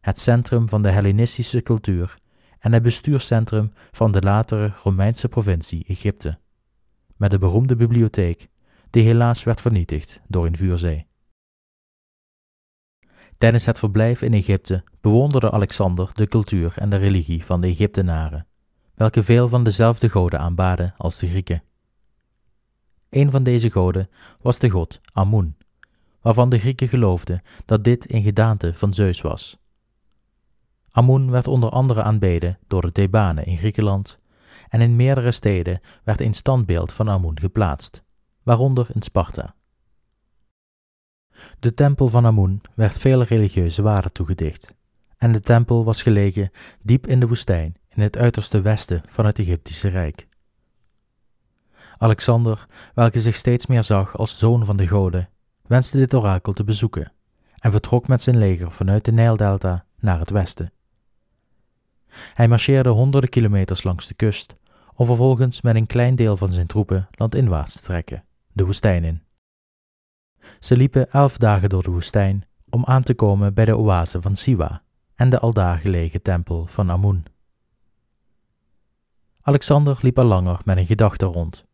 het 0.00 0.18
centrum 0.18 0.68
van 0.68 0.82
de 0.82 0.90
Hellenistische 0.90 1.62
cultuur 1.62 2.18
en 2.58 2.72
het 2.72 2.82
bestuurscentrum 2.82 3.72
van 3.90 4.12
de 4.12 4.20
latere 4.22 4.72
Romeinse 4.82 5.28
provincie 5.28 5.84
Egypte, 5.88 6.38
met 7.16 7.30
de 7.30 7.38
beroemde 7.38 7.76
bibliotheek, 7.76 8.48
die 8.90 9.02
helaas 9.02 9.44
werd 9.44 9.60
vernietigd 9.60 10.20
door 10.28 10.46
een 10.46 10.56
vuurzee. 10.56 11.06
Tijdens 13.36 13.66
het 13.66 13.78
verblijf 13.78 14.22
in 14.22 14.32
Egypte 14.32 14.84
bewonderde 15.00 15.50
Alexander 15.50 16.10
de 16.12 16.28
cultuur 16.28 16.74
en 16.76 16.88
de 16.88 16.96
religie 16.96 17.44
van 17.44 17.60
de 17.60 17.66
Egyptenaren, 17.66 18.46
welke 18.94 19.22
veel 19.22 19.48
van 19.48 19.64
dezelfde 19.64 20.08
goden 20.08 20.40
aanbaden 20.40 20.94
als 20.96 21.18
de 21.18 21.28
Grieken. 21.28 21.62
Een 23.10 23.30
van 23.30 23.42
deze 23.42 23.70
goden 23.70 24.08
was 24.40 24.58
de 24.58 24.70
god 24.70 25.00
Amun, 25.12 25.56
waarvan 26.20 26.48
de 26.48 26.58
Grieken 26.58 26.88
geloofden 26.88 27.42
dat 27.64 27.84
dit 27.84 28.12
een 28.12 28.22
gedaante 28.22 28.74
van 28.74 28.94
Zeus 28.94 29.20
was. 29.20 29.58
Amun 30.90 31.30
werd 31.30 31.46
onder 31.46 31.70
andere 31.70 32.02
aanbeden 32.02 32.58
door 32.66 32.82
de 32.82 32.92
Thebanen 32.92 33.46
in 33.46 33.56
Griekenland 33.56 34.18
en 34.68 34.80
in 34.80 34.96
meerdere 34.96 35.30
steden 35.30 35.80
werd 36.04 36.20
een 36.20 36.34
standbeeld 36.34 36.92
van 36.92 37.08
Amun 37.08 37.40
geplaatst, 37.40 38.04
waaronder 38.42 38.86
in 38.92 39.02
Sparta. 39.02 39.54
De 41.58 41.74
tempel 41.74 42.08
van 42.08 42.26
Amun 42.26 42.60
werd 42.74 42.98
veel 42.98 43.22
religieuze 43.22 43.82
waarde 43.82 44.12
toegedicht, 44.12 44.74
en 45.16 45.32
de 45.32 45.40
tempel 45.40 45.84
was 45.84 46.02
gelegen 46.02 46.50
diep 46.82 47.06
in 47.06 47.20
de 47.20 47.28
woestijn 47.28 47.76
in 47.88 48.02
het 48.02 48.16
uiterste 48.16 48.60
westen 48.60 49.02
van 49.06 49.26
het 49.26 49.38
Egyptische 49.38 49.88
Rijk. 49.88 50.26
Alexander, 51.98 52.66
welke 52.94 53.20
zich 53.20 53.34
steeds 53.34 53.66
meer 53.66 53.82
zag 53.82 54.16
als 54.16 54.38
zoon 54.38 54.64
van 54.64 54.76
de 54.76 54.86
goden, 54.86 55.28
wenste 55.66 55.98
dit 55.98 56.14
orakel 56.14 56.52
te 56.52 56.64
bezoeken 56.64 57.12
en 57.58 57.70
vertrok 57.70 58.08
met 58.08 58.22
zijn 58.22 58.38
leger 58.38 58.70
vanuit 58.70 59.04
de 59.04 59.12
Nijldelta 59.12 59.84
naar 59.98 60.18
het 60.18 60.30
westen. 60.30 60.72
Hij 62.34 62.48
marcheerde 62.48 62.88
honderden 62.88 63.30
kilometers 63.30 63.82
langs 63.82 64.06
de 64.06 64.14
kust, 64.14 64.56
om 64.94 65.06
vervolgens 65.06 65.60
met 65.60 65.74
een 65.74 65.86
klein 65.86 66.14
deel 66.14 66.36
van 66.36 66.52
zijn 66.52 66.66
troepen 66.66 67.08
landinwaarts 67.10 67.72
te 67.72 67.80
trekken, 67.80 68.24
de 68.52 68.64
woestijn 68.64 69.04
in. 69.04 69.22
Ze 70.58 70.76
liepen 70.76 71.10
elf 71.10 71.36
dagen 71.36 71.68
door 71.68 71.82
de 71.82 71.90
woestijn 71.90 72.46
om 72.70 72.84
aan 72.84 73.02
te 73.02 73.14
komen 73.14 73.54
bij 73.54 73.64
de 73.64 73.76
oase 73.76 74.22
van 74.22 74.36
Siwa 74.36 74.82
en 75.14 75.28
de 75.28 75.38
aldaar 75.38 75.78
gelegen 75.78 76.22
tempel 76.22 76.66
van 76.66 76.90
Amun. 76.90 77.24
Alexander 79.40 79.98
liep 80.00 80.18
al 80.18 80.24
langer 80.24 80.60
met 80.64 80.76
een 80.76 80.86
gedachte 80.86 81.24
rond. 81.24 81.64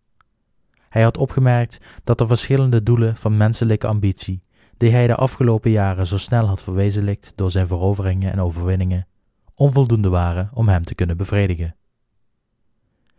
Hij 0.89 1.03
had 1.03 1.19
opgemerkt 1.19 1.79
dat 2.05 2.19
de 2.19 2.27
verschillende 2.27 2.83
doelen 2.83 3.17
van 3.17 3.37
menselijke 3.37 3.87
ambitie, 3.87 4.43
die 4.77 4.91
hij 4.91 5.07
de 5.07 5.15
afgelopen 5.15 5.71
jaren 5.71 6.07
zo 6.07 6.19
snel 6.19 6.47
had 6.47 6.63
verwezenlijkt 6.63 7.33
door 7.37 7.51
zijn 7.51 7.67
veroveringen 7.67 8.33
en 8.33 8.41
overwinningen, 8.41 9.07
onvoldoende 9.55 10.09
waren 10.09 10.51
om 10.55 10.69
hem 10.69 10.83
te 10.83 10.95
kunnen 10.95 11.17
bevredigen. 11.17 11.77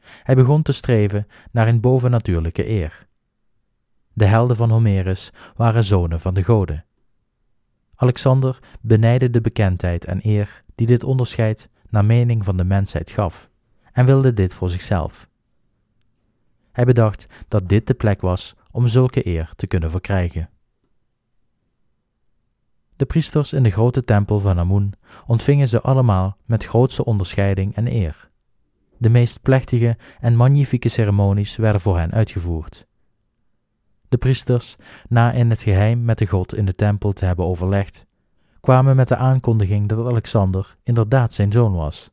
Hij 0.02 0.36
begon 0.36 0.62
te 0.62 0.72
streven 0.72 1.28
naar 1.52 1.68
een 1.68 1.82
bovennatuurlijke 1.82 2.70
eer. 2.70 3.08
De 4.14 4.26
helden 4.26 4.56
van 4.56 4.70
Homerus 4.70 5.32
waren 5.56 5.84
zonen 5.84 6.20
van 6.20 6.34
de 6.34 6.44
goden. 6.44 6.86
Alexander 7.96 8.60
benijdde 8.82 9.30
de 9.30 9.42
bekendheid 9.42 10.06
en 10.06 10.20
eer 10.24 10.64
die 10.76 10.88
dit 10.88 11.04
onderscheid 11.04 11.70
naar 11.90 12.06
mening 12.06 12.46
van 12.46 12.58
de 12.58 12.64
mensheid 12.64 13.12
gaf, 13.12 13.50
en 13.92 14.06
wilde 14.06 14.34
dit 14.34 14.54
voor 14.54 14.70
zichzelf. 14.70 15.30
Hij 16.72 16.86
bedacht 16.86 17.28
dat 17.48 17.70
dit 17.70 17.88
de 17.88 17.94
plek 17.94 18.22
was 18.22 18.56
om 18.72 18.88
zulke 18.88 19.28
eer 19.28 19.54
te 19.56 19.68
kunnen 19.68 19.92
verkrijgen. 19.92 20.50
De 22.96 23.06
priesters 23.06 23.54
in 23.54 23.64
de 23.64 23.70
grote 23.70 24.02
tempel 24.02 24.40
van 24.40 24.60
Amun 24.60 24.94
ontvingen 25.28 25.68
ze 25.68 25.82
allemaal 25.82 26.38
met 26.46 26.66
grootste 26.66 27.06
onderscheiding 27.06 27.76
en 27.76 27.88
eer. 27.88 28.30
De 28.98 29.10
meest 29.10 29.42
plechtige 29.42 29.98
en 30.20 30.36
magnifieke 30.36 30.90
ceremonies 30.90 31.56
werden 31.56 31.82
voor 31.82 31.98
hen 31.98 32.12
uitgevoerd. 32.12 32.88
De 34.12 34.18
priesters, 34.18 34.76
na 35.10 35.32
in 35.32 35.50
het 35.50 35.62
geheim 35.62 36.06
met 36.06 36.18
de 36.18 36.28
god 36.28 36.56
in 36.56 36.66
de 36.66 36.74
tempel 36.74 37.14
te 37.14 37.26
hebben 37.26 37.46
overlegd, 37.46 38.06
kwamen 38.62 38.96
met 38.96 39.08
de 39.08 39.16
aankondiging 39.16 39.88
dat 39.88 40.08
Alexander 40.08 40.76
inderdaad 40.84 41.34
zijn 41.34 41.52
zoon 41.52 41.74
was. 41.74 42.12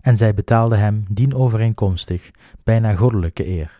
En 0.00 0.16
zij 0.16 0.34
betaalden 0.34 0.78
hem 0.78 1.04
dienovereenkomstig 1.08 2.30
bijna 2.64 2.94
goddelijke 2.94 3.46
eer. 3.46 3.78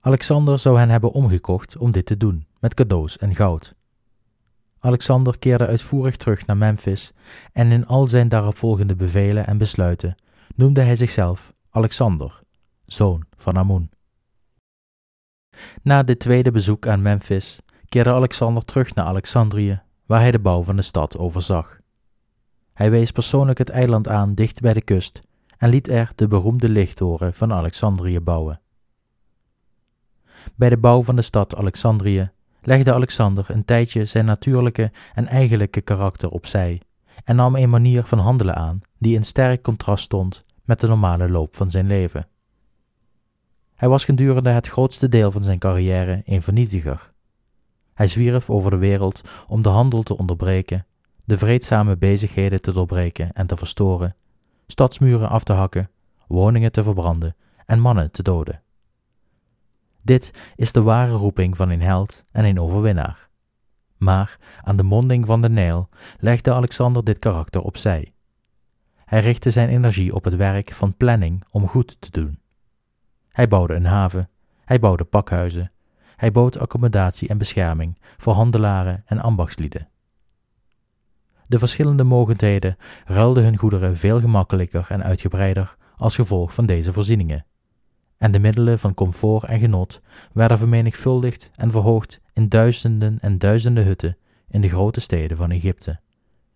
Alexander 0.00 0.58
zou 0.58 0.78
hen 0.78 0.90
hebben 0.90 1.12
omgekocht 1.12 1.76
om 1.76 1.90
dit 1.90 2.06
te 2.06 2.16
doen, 2.16 2.46
met 2.60 2.74
cadeaus 2.74 3.18
en 3.18 3.34
goud. 3.34 3.74
Alexander 4.78 5.38
keerde 5.38 5.66
uitvoerig 5.66 6.16
terug 6.16 6.46
naar 6.46 6.56
Memphis 6.56 7.12
en 7.52 7.72
in 7.72 7.86
al 7.86 8.06
zijn 8.06 8.28
daaropvolgende 8.28 8.94
bevelen 8.94 9.46
en 9.46 9.58
besluiten 9.58 10.16
noemde 10.54 10.80
hij 10.80 10.96
zichzelf 10.96 11.52
Alexander, 11.70 12.42
zoon 12.84 13.24
van 13.36 13.56
Amun. 13.56 13.90
Na 15.82 16.02
dit 16.02 16.18
tweede 16.18 16.50
bezoek 16.50 16.86
aan 16.86 17.02
Memphis 17.02 17.60
keerde 17.88 18.10
Alexander 18.10 18.64
terug 18.64 18.94
naar 18.94 19.06
Alexandrië, 19.06 19.82
waar 20.06 20.20
hij 20.20 20.30
de 20.30 20.38
bouw 20.38 20.62
van 20.62 20.76
de 20.76 20.82
stad 20.82 21.18
overzag. 21.18 21.78
Hij 22.72 22.90
wees 22.90 23.10
persoonlijk 23.10 23.58
het 23.58 23.70
eiland 23.70 24.08
aan 24.08 24.34
dicht 24.34 24.60
bij 24.60 24.72
de 24.72 24.82
kust 24.82 25.20
en 25.58 25.68
liet 25.68 25.88
er 25.88 26.12
de 26.14 26.28
beroemde 26.28 26.68
lichttoren 26.68 27.34
van 27.34 27.52
Alexandrië 27.52 28.20
bouwen. 28.20 28.60
Bij 30.54 30.68
de 30.68 30.78
bouw 30.78 31.02
van 31.02 31.16
de 31.16 31.22
stad 31.22 31.56
Alexandrië 31.56 32.30
legde 32.62 32.94
Alexander 32.94 33.44
een 33.48 33.64
tijdje 33.64 34.04
zijn 34.04 34.24
natuurlijke 34.24 34.92
en 35.14 35.26
eigenlijke 35.26 35.80
karakter 35.80 36.30
opzij 36.30 36.80
en 37.24 37.36
nam 37.36 37.56
een 37.56 37.70
manier 37.70 38.04
van 38.04 38.18
handelen 38.18 38.54
aan 38.54 38.80
die 38.98 39.14
in 39.14 39.24
sterk 39.24 39.62
contrast 39.62 40.04
stond 40.04 40.44
met 40.64 40.80
de 40.80 40.86
normale 40.86 41.28
loop 41.28 41.56
van 41.56 41.70
zijn 41.70 41.86
leven. 41.86 42.28
Hij 43.76 43.88
was 43.88 44.04
gedurende 44.04 44.50
het 44.50 44.66
grootste 44.66 45.08
deel 45.08 45.30
van 45.30 45.42
zijn 45.42 45.58
carrière 45.58 46.22
een 46.24 46.42
vernietiger. 46.42 47.12
Hij 47.94 48.06
zwierf 48.06 48.50
over 48.50 48.70
de 48.70 48.76
wereld 48.76 49.20
om 49.46 49.62
de 49.62 49.68
handel 49.68 50.02
te 50.02 50.16
onderbreken, 50.16 50.86
de 51.24 51.38
vreedzame 51.38 51.96
bezigheden 51.96 52.60
te 52.60 52.72
doorbreken 52.72 53.32
en 53.32 53.46
te 53.46 53.56
verstoren, 53.56 54.16
stadsmuren 54.66 55.28
af 55.28 55.44
te 55.44 55.52
hakken, 55.52 55.90
woningen 56.26 56.72
te 56.72 56.82
verbranden 56.82 57.36
en 57.66 57.80
mannen 57.80 58.10
te 58.10 58.22
doden. 58.22 58.62
Dit 60.02 60.30
is 60.54 60.72
de 60.72 60.82
ware 60.82 61.12
roeping 61.12 61.56
van 61.56 61.70
een 61.70 61.82
held 61.82 62.24
en 62.30 62.44
een 62.44 62.60
overwinnaar. 62.60 63.28
Maar 63.96 64.38
aan 64.62 64.76
de 64.76 64.82
monding 64.82 65.26
van 65.26 65.42
de 65.42 65.48
Nijl 65.48 65.88
legde 66.18 66.52
Alexander 66.52 67.04
dit 67.04 67.18
karakter 67.18 67.62
opzij. 67.62 68.12
Hij 69.04 69.20
richtte 69.20 69.50
zijn 69.50 69.68
energie 69.68 70.14
op 70.14 70.24
het 70.24 70.36
werk 70.36 70.72
van 70.72 70.96
planning 70.96 71.44
om 71.50 71.68
goed 71.68 72.00
te 72.00 72.10
doen. 72.10 72.38
Hij 73.36 73.48
bouwde 73.48 73.74
een 73.74 73.84
haven, 73.84 74.28
hij 74.64 74.78
bouwde 74.78 75.04
pakhuizen, 75.04 75.72
hij 76.16 76.32
bood 76.32 76.58
accommodatie 76.58 77.28
en 77.28 77.38
bescherming 77.38 77.98
voor 78.16 78.32
handelaren 78.32 79.02
en 79.06 79.18
ambachtslieden. 79.20 79.88
De 81.46 81.58
verschillende 81.58 82.04
mogendheden 82.04 82.76
ruilden 83.04 83.44
hun 83.44 83.56
goederen 83.56 83.96
veel 83.96 84.20
gemakkelijker 84.20 84.86
en 84.88 85.02
uitgebreider 85.02 85.76
als 85.96 86.14
gevolg 86.14 86.54
van 86.54 86.66
deze 86.66 86.92
voorzieningen 86.92 87.46
en 88.18 88.32
de 88.32 88.38
middelen 88.38 88.78
van 88.78 88.94
comfort 88.94 89.44
en 89.44 89.58
genot 89.58 90.00
werden 90.32 90.58
vermenigvuldigd 90.58 91.50
en 91.54 91.70
verhoogd 91.70 92.20
in 92.32 92.48
duizenden 92.48 93.18
en 93.20 93.38
duizenden 93.38 93.84
hutten 93.84 94.16
in 94.48 94.60
de 94.60 94.68
grote 94.68 95.00
steden 95.00 95.36
van 95.36 95.50
Egypte 95.50 96.00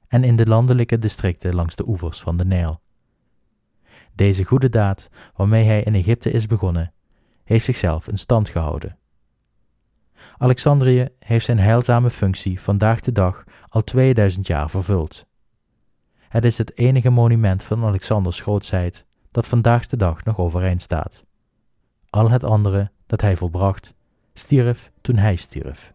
en 0.08 0.24
in 0.24 0.36
de 0.36 0.46
landelijke 0.46 0.98
districten 0.98 1.54
langs 1.54 1.76
de 1.76 1.88
oevers 1.88 2.20
van 2.20 2.36
de 2.36 2.44
Nijl. 2.44 2.80
Deze 4.20 4.44
goede 4.44 4.68
daad, 4.68 5.08
waarmee 5.36 5.64
hij 5.64 5.82
in 5.82 5.94
Egypte 5.94 6.30
is 6.30 6.46
begonnen, 6.46 6.92
heeft 7.44 7.64
zichzelf 7.64 8.08
in 8.08 8.16
stand 8.16 8.48
gehouden. 8.48 8.98
Alexandrië 10.38 11.08
heeft 11.18 11.44
zijn 11.44 11.58
heilzame 11.58 12.10
functie 12.10 12.60
vandaag 12.60 13.00
de 13.00 13.12
dag 13.12 13.44
al 13.68 13.84
2000 13.84 14.46
jaar 14.46 14.70
vervuld. 14.70 15.26
Het 16.18 16.44
is 16.44 16.58
het 16.58 16.78
enige 16.78 17.10
monument 17.10 17.62
van 17.62 17.84
Alexanders 17.84 18.40
grootsheid 18.40 19.04
dat 19.30 19.48
vandaag 19.48 19.86
de 19.86 19.96
dag 19.96 20.24
nog 20.24 20.38
overeind 20.38 20.82
staat. 20.82 21.24
Al 22.10 22.30
het 22.30 22.44
andere 22.44 22.90
dat 23.06 23.20
hij 23.20 23.36
volbracht, 23.36 23.94
stierf 24.34 24.90
toen 25.00 25.16
hij 25.16 25.36
stierf. 25.36 25.92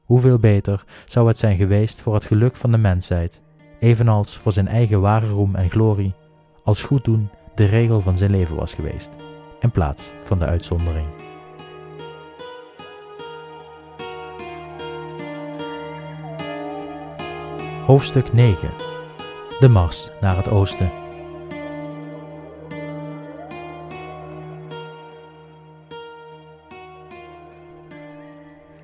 Hoeveel 0.00 0.38
beter 0.38 0.84
zou 1.06 1.28
het 1.28 1.38
zijn 1.38 1.56
geweest 1.56 2.00
voor 2.00 2.14
het 2.14 2.24
geluk 2.24 2.56
van 2.56 2.70
de 2.70 2.78
mensheid, 2.78 3.40
evenals 3.78 4.36
voor 4.36 4.52
zijn 4.52 4.68
eigen 4.68 5.00
ware 5.00 5.28
roem 5.28 5.54
en 5.54 5.70
glorie, 5.70 6.14
als 6.70 6.82
goed 6.82 7.04
doen 7.04 7.30
de 7.54 7.64
regel 7.64 8.00
van 8.00 8.16
zijn 8.16 8.30
leven 8.30 8.56
was 8.56 8.74
geweest, 8.74 9.10
in 9.60 9.70
plaats 9.70 10.10
van 10.24 10.38
de 10.38 10.44
uitzondering. 10.44 11.06
Hoofdstuk 17.84 18.32
9 18.32 18.70
De 19.60 19.68
Mars 19.68 20.10
naar 20.20 20.36
het 20.36 20.48
Oosten. 20.48 20.90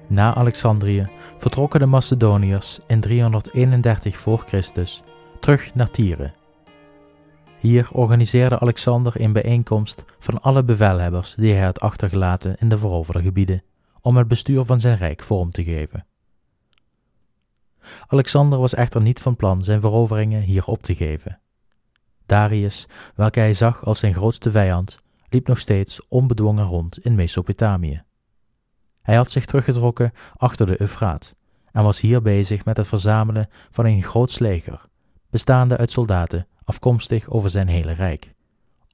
Na 0.06 0.34
Alexandrië 0.34 1.08
vertrokken 1.36 1.80
de 1.80 1.86
Macedoniërs 1.86 2.78
in 2.86 3.00
331 3.00 4.18
voor 4.18 4.44
Christus 4.46 5.02
terug 5.40 5.74
naar 5.74 5.90
Tyre. 5.90 6.32
Hier 7.60 7.88
organiseerde 7.92 8.60
Alexander 8.60 9.20
een 9.20 9.32
bijeenkomst 9.32 10.04
van 10.18 10.42
alle 10.42 10.64
bevelhebbers 10.64 11.34
die 11.34 11.54
hij 11.54 11.64
had 11.64 11.80
achtergelaten 11.80 12.56
in 12.58 12.68
de 12.68 12.78
veroverde 12.78 13.22
gebieden, 13.22 13.62
om 14.00 14.16
het 14.16 14.28
bestuur 14.28 14.64
van 14.64 14.80
zijn 14.80 14.96
rijk 14.96 15.22
vorm 15.22 15.50
te 15.50 15.64
geven. 15.64 16.06
Alexander 18.06 18.58
was 18.58 18.74
echter 18.74 19.00
niet 19.00 19.20
van 19.20 19.36
plan 19.36 19.62
zijn 19.62 19.80
veroveringen 19.80 20.40
hier 20.40 20.64
op 20.64 20.82
te 20.82 20.94
geven. 20.94 21.40
Darius, 22.26 22.86
welke 23.14 23.38
hij 23.38 23.52
zag 23.54 23.84
als 23.84 23.98
zijn 23.98 24.14
grootste 24.14 24.50
vijand, 24.50 24.98
liep 25.28 25.46
nog 25.46 25.58
steeds 25.58 26.08
onbedwongen 26.08 26.64
rond 26.64 26.98
in 26.98 27.14
Mesopotamië. 27.14 28.02
Hij 29.02 29.16
had 29.16 29.30
zich 29.30 29.44
teruggetrokken 29.44 30.12
achter 30.36 30.66
de 30.66 30.80
Eufraat 30.80 31.34
en 31.72 31.82
was 31.82 32.00
hier 32.00 32.22
bezig 32.22 32.64
met 32.64 32.76
het 32.76 32.86
verzamelen 32.86 33.48
van 33.70 33.84
een 33.84 34.02
groot 34.02 34.40
leger, 34.40 34.86
bestaande 35.30 35.76
uit 35.76 35.90
soldaten 35.90 36.46
afkomstig 36.66 37.28
over 37.28 37.50
zijn 37.50 37.68
hele 37.68 37.92
rijk, 37.92 38.34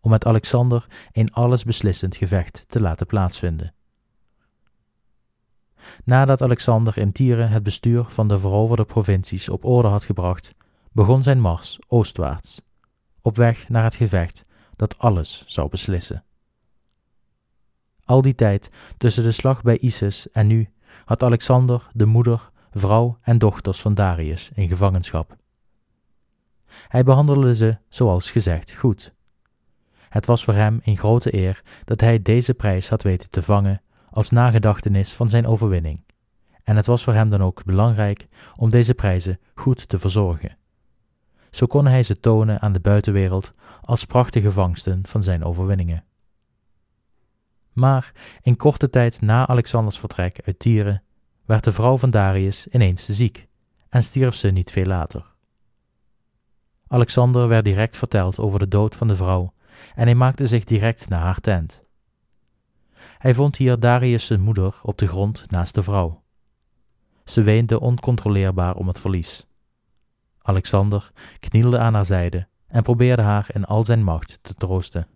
om 0.01 0.11
met 0.11 0.27
Alexander 0.27 0.87
een 1.13 1.33
allesbeslissend 1.33 2.17
gevecht 2.17 2.65
te 2.69 2.81
laten 2.81 3.07
plaatsvinden. 3.07 3.75
Nadat 6.05 6.43
Alexander 6.43 6.99
in 6.99 7.13
Tyre 7.13 7.43
het 7.43 7.63
bestuur 7.63 8.05
van 8.05 8.29
de 8.29 8.39
veroverde 8.39 8.85
provincies 8.85 9.49
op 9.49 9.65
orde 9.65 9.89
had 9.89 10.05
gebracht, 10.05 10.55
begon 10.93 11.23
zijn 11.23 11.41
mars 11.41 11.79
oostwaarts, 11.89 12.61
op 13.21 13.37
weg 13.37 13.69
naar 13.69 13.85
het 13.85 13.95
gevecht 13.95 14.45
dat 14.77 14.99
alles 14.99 15.45
zou 15.47 15.69
beslissen. 15.69 16.25
Al 18.05 18.23
die 18.23 18.35
tijd 18.35 18.71
tussen 18.99 19.23
de 19.23 19.33
slag 19.33 19.63
bij 19.63 19.79
Isis 19.79 20.31
en 20.31 20.47
nu 20.47 20.71
had 21.05 21.23
Alexander 21.23 21.89
de 21.93 22.07
moeder, 22.07 22.51
vrouw 22.71 23.19
en 23.23 23.39
dochters 23.39 23.81
van 23.81 23.95
Darius 23.95 24.51
in 24.55 24.69
gevangenschap. 24.69 25.37
Hij 26.89 27.03
behandelde 27.03 27.55
ze, 27.55 27.77
zoals 27.89 28.31
gezegd, 28.31 28.75
goed. 28.75 29.15
Het 30.09 30.27
was 30.27 30.45
voor 30.45 30.55
hem 30.55 30.81
een 30.85 30.97
grote 30.97 31.35
eer 31.35 31.63
dat 31.85 32.01
hij 32.01 32.23
deze 32.23 32.55
prijs 32.55 32.89
had 32.89 33.03
weten 33.03 33.31
te 33.31 33.43
vangen 33.43 33.83
als 34.11 34.31
nagedachtenis 34.31 35.13
van 35.13 35.29
zijn 35.29 35.47
overwinning, 35.47 36.05
en 36.63 36.77
het 36.77 36.87
was 36.87 37.05
voor 37.05 37.15
hem 37.15 37.31
dan 37.31 37.43
ook 37.43 37.65
belangrijk 37.65 38.27
om 38.57 38.71
deze 38.71 38.95
prijzen 38.95 39.41
goed 39.55 39.89
te 39.89 39.99
verzorgen. 39.99 40.57
Zo 41.51 41.67
kon 41.67 41.87
hij 41.87 42.03
ze 42.03 42.21
tonen 42.21 42.61
aan 42.61 42.73
de 42.73 42.81
buitenwereld 42.81 43.53
als 43.81 44.05
prachtige 44.05 44.53
vangsten 44.53 45.07
van 45.07 45.23
zijn 45.23 45.45
overwinningen. 45.45 46.05
Maar 47.73 48.13
in 48.43 48.57
korte 48.57 48.91
tijd 48.91 49.21
na 49.21 49.47
Alexanders 49.47 49.99
vertrek 49.99 50.41
uit 50.45 50.59
Tyre 50.59 51.03
werd 51.45 51.65
de 51.65 51.73
vrouw 51.73 51.99
van 51.99 52.11
Darius 52.11 52.67
ineens 52.67 53.07
ziek 53.09 53.49
en 53.89 54.03
stierf 54.03 54.35
ze 54.35 54.49
niet 54.49 54.71
veel 54.71 54.85
later. 54.87 55.32
Alexander 56.93 57.49
werd 57.49 57.65
direct 57.65 57.97
verteld 57.97 58.39
over 58.39 58.59
de 58.59 58.69
dood 58.69 58.97
van 58.97 59.09
de 59.09 59.17
vrouw 59.17 59.53
en 59.95 60.05
hij 60.05 60.15
maakte 60.15 60.47
zich 60.47 60.65
direct 60.65 61.09
naar 61.09 61.21
haar 61.21 61.41
tent. 61.41 61.81
Hij 63.19 63.35
vond 63.35 63.57
hier 63.57 63.81
Darius' 63.81 64.37
moeder 64.37 64.75
op 64.83 64.99
de 64.99 65.07
grond 65.07 65.51
naast 65.51 65.75
de 65.75 65.83
vrouw. 65.83 66.23
Ze 67.25 67.43
weende 67.43 67.81
oncontroleerbaar 67.81 68.75
om 68.75 68.87
het 68.89 68.99
verlies. 68.99 69.47
Alexander 70.43 71.13
knielde 71.41 71.79
aan 71.79 71.95
haar 71.95 72.05
zijde 72.05 72.47
en 72.67 72.83
probeerde 72.83 73.23
haar 73.23 73.47
in 73.53 73.65
al 73.65 73.85
zijn 73.85 74.03
macht 74.03 74.39
te 74.43 74.55
troosten. 74.55 75.07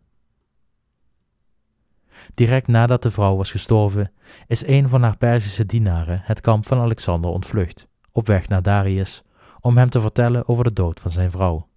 Direct 2.35 2.67
nadat 2.67 3.03
de 3.03 3.11
vrouw 3.11 3.37
was 3.37 3.51
gestorven, 3.51 4.13
is 4.47 4.67
een 4.67 4.89
van 4.89 5.03
haar 5.03 5.17
Perzische 5.17 5.67
dienaren 5.67 6.21
het 6.25 6.41
kamp 6.41 6.67
van 6.67 6.79
Alexander 6.79 7.31
ontvlucht, 7.31 7.89
op 8.13 8.27
weg 8.27 8.49
naar 8.49 8.63
Darius, 8.63 9.25
om 9.67 9.77
hem 9.77 9.91
te 9.91 10.01
vertellen 10.01 10.49
over 10.49 10.65
de 10.65 10.73
dood 10.73 11.01
van 11.01 11.11
zijn 11.11 11.31
vrouw. 11.31 11.69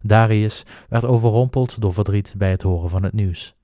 Darius 0.00 0.64
werd 0.88 1.04
overrompeld 1.04 1.80
door 1.80 1.92
verdriet 1.92 2.34
bij 2.36 2.50
het 2.50 2.62
horen 2.62 2.90
van 2.90 3.02
het 3.02 3.12
nieuws. 3.12 3.56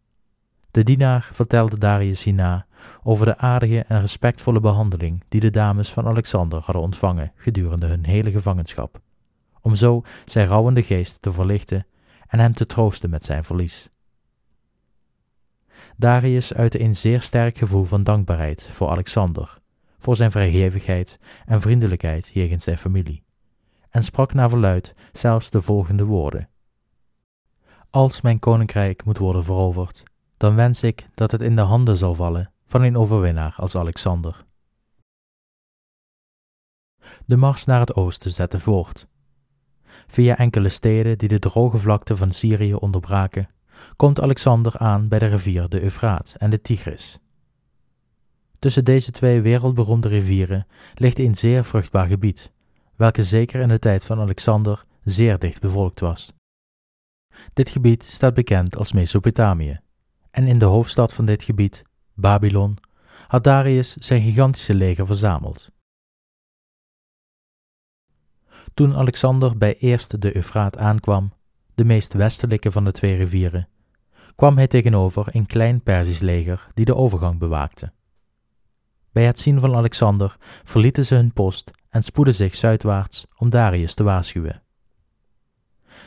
De 0.70 0.82
dienaar 0.82 1.28
vertelde 1.32 1.78
Darius 1.78 2.22
hierna 2.22 2.66
over 3.02 3.26
de 3.26 3.36
aardige 3.36 3.84
en 3.88 4.00
respectvolle 4.00 4.60
behandeling 4.60 5.24
die 5.28 5.40
de 5.40 5.50
dames 5.50 5.90
van 5.92 6.06
Alexander 6.06 6.62
hadden 6.62 6.82
ontvangen 6.82 7.32
gedurende 7.34 7.86
hun 7.86 8.04
hele 8.04 8.30
gevangenschap, 8.30 9.00
om 9.60 9.74
zo 9.74 10.02
zijn 10.24 10.46
rouwende 10.46 10.82
geest 10.82 11.22
te 11.22 11.32
verlichten 11.32 11.86
en 12.26 12.38
hem 12.38 12.52
te 12.52 12.66
troosten 12.66 13.10
met 13.10 13.24
zijn 13.24 13.44
verlies. 13.44 13.88
Darius 15.96 16.54
uitte 16.54 16.80
een 16.80 16.96
zeer 16.96 17.22
sterk 17.22 17.58
gevoel 17.58 17.84
van 17.84 18.02
dankbaarheid 18.02 18.68
voor 18.72 18.88
Alexander, 18.88 19.59
voor 20.00 20.16
zijn 20.16 20.30
vrijgevigheid 20.30 21.18
en 21.44 21.60
vriendelijkheid 21.60 22.30
jegens 22.34 22.64
zijn 22.64 22.78
familie, 22.78 23.24
en 23.90 24.02
sprak 24.02 24.32
naar 24.32 24.48
verluid 24.48 24.94
zelfs 25.12 25.50
de 25.50 25.62
volgende 25.62 26.04
woorden. 26.04 26.48
Als 27.90 28.20
mijn 28.20 28.38
koninkrijk 28.38 29.04
moet 29.04 29.18
worden 29.18 29.44
veroverd, 29.44 30.02
dan 30.36 30.54
wens 30.54 30.82
ik 30.82 31.08
dat 31.14 31.30
het 31.30 31.42
in 31.42 31.56
de 31.56 31.62
handen 31.62 31.96
zal 31.96 32.14
vallen 32.14 32.52
van 32.66 32.82
een 32.82 32.96
overwinnaar 32.96 33.54
als 33.56 33.76
Alexander. 33.76 34.44
De 37.26 37.36
mars 37.36 37.64
naar 37.64 37.80
het 37.80 37.94
oosten 37.94 38.30
zette 38.30 38.58
voort. 38.58 39.06
Via 40.06 40.36
enkele 40.36 40.68
steden 40.68 41.18
die 41.18 41.28
de 41.28 41.38
droge 41.38 41.78
vlakte 41.78 42.16
van 42.16 42.30
Syrië 42.30 42.74
onderbraken, 42.74 43.48
komt 43.96 44.20
Alexander 44.20 44.78
aan 44.78 45.08
bij 45.08 45.18
de 45.18 45.26
rivier 45.26 45.68
de 45.68 45.82
Eufraat 45.82 46.34
en 46.38 46.50
de 46.50 46.60
Tigris. 46.60 47.18
Tussen 48.60 48.84
deze 48.84 49.10
twee 49.10 49.40
wereldberoemde 49.40 50.08
rivieren 50.08 50.66
ligt 50.94 51.18
een 51.18 51.34
zeer 51.34 51.64
vruchtbaar 51.64 52.06
gebied, 52.06 52.52
welke 52.96 53.22
zeker 53.22 53.60
in 53.60 53.68
de 53.68 53.78
tijd 53.78 54.04
van 54.04 54.20
Alexander 54.20 54.84
zeer 55.04 55.38
dicht 55.38 55.60
bevolkt 55.60 56.00
was. 56.00 56.32
Dit 57.52 57.70
gebied 57.70 58.04
staat 58.04 58.34
bekend 58.34 58.76
als 58.76 58.92
Mesopotamië, 58.92 59.80
en 60.30 60.46
in 60.46 60.58
de 60.58 60.64
hoofdstad 60.64 61.12
van 61.12 61.24
dit 61.24 61.42
gebied, 61.42 61.82
Babylon, 62.14 62.76
had 63.26 63.44
Darius 63.44 63.94
zijn 63.94 64.22
gigantische 64.22 64.74
leger 64.74 65.06
verzameld. 65.06 65.70
Toen 68.74 68.96
Alexander 68.96 69.58
bij 69.58 69.76
eerst 69.76 70.20
de 70.20 70.36
Eufraat 70.36 70.78
aankwam, 70.78 71.32
de 71.74 71.84
meest 71.84 72.12
westelijke 72.12 72.70
van 72.70 72.84
de 72.84 72.92
twee 72.92 73.16
rivieren, 73.16 73.68
kwam 74.34 74.56
hij 74.56 74.66
tegenover 74.66 75.26
een 75.30 75.46
klein 75.46 75.82
Perzisch 75.82 76.20
leger 76.20 76.68
die 76.74 76.84
de 76.84 76.94
overgang 76.94 77.38
bewaakte. 77.38 77.92
Bij 79.12 79.24
het 79.24 79.38
zien 79.38 79.60
van 79.60 79.74
Alexander 79.74 80.36
verlieten 80.64 81.04
ze 81.04 81.14
hun 81.14 81.32
post 81.32 81.70
en 81.88 82.02
spoedden 82.02 82.34
zich 82.34 82.54
zuidwaarts 82.54 83.26
om 83.36 83.50
Darius 83.50 83.94
te 83.94 84.02
waarschuwen. 84.02 84.62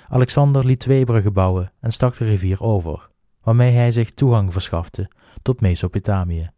Alexander 0.07 0.65
liet 0.65 0.79
twee 0.79 1.05
bruggen 1.05 1.33
bouwen 1.33 1.71
en 1.79 1.91
stak 1.91 2.17
de 2.17 2.25
rivier 2.25 2.61
over, 2.61 3.09
waarmee 3.41 3.71
hij 3.71 3.91
zich 3.91 4.11
toegang 4.11 4.53
verschafte 4.53 5.09
tot 5.41 5.61
Mesopotamië. 5.61 6.51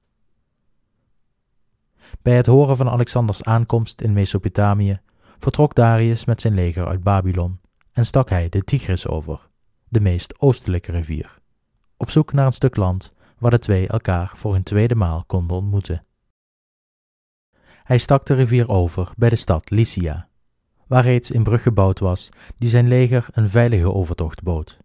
Bij 2.21 2.35
het 2.35 2.45
horen 2.45 2.77
van 2.77 2.89
Alexanders 2.89 3.43
aankomst 3.43 4.01
in 4.01 4.13
Mesopotamië 4.13 4.99
vertrok 5.37 5.75
Darius 5.75 6.25
met 6.25 6.41
zijn 6.41 6.53
leger 6.53 6.87
uit 6.87 7.03
Babylon 7.03 7.59
en 7.91 8.05
stak 8.05 8.29
hij 8.29 8.49
de 8.49 8.63
Tigris 8.63 9.07
over, 9.07 9.49
de 9.87 9.99
meest 9.99 10.41
oostelijke 10.41 10.91
rivier, 10.91 11.37
op 11.97 12.09
zoek 12.09 12.33
naar 12.33 12.45
een 12.45 12.51
stuk 12.51 12.75
land 12.75 13.11
waar 13.39 13.51
de 13.51 13.59
twee 13.59 13.87
elkaar 13.87 14.31
voor 14.35 14.55
een 14.55 14.63
tweede 14.63 14.95
maal 14.95 15.23
konden 15.27 15.57
ontmoeten. 15.57 16.05
Hij 17.85 17.97
stak 17.97 18.25
de 18.25 18.33
rivier 18.33 18.69
over 18.69 19.11
bij 19.17 19.29
de 19.29 19.35
stad 19.35 19.69
Lycia, 19.69 20.27
waar 20.87 21.03
reeds 21.03 21.33
een 21.33 21.43
brug 21.43 21.61
gebouwd 21.61 21.99
was 21.99 22.29
die 22.57 22.69
zijn 22.69 22.87
leger 22.87 23.27
een 23.31 23.49
veilige 23.49 23.93
overtocht 23.93 24.43
bood. 24.43 24.77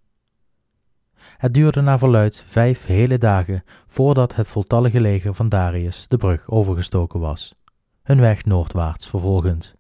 Het 1.17 1.55
duurde 1.55 1.81
naar 1.81 1.99
verluid 1.99 2.43
vijf 2.47 2.87
hele 2.87 3.19
dagen 3.19 3.65
voordat 3.87 4.35
het 4.35 4.49
voltallige 4.49 5.01
leger 5.01 5.35
van 5.35 5.49
Darius 5.49 6.09
de 6.09 6.17
brug 6.17 6.51
overgestoken 6.51 7.21
was, 7.21 7.55
hun 8.03 8.21
weg 8.21 8.45
noordwaarts 8.45 9.09
vervolgend. 9.09 9.75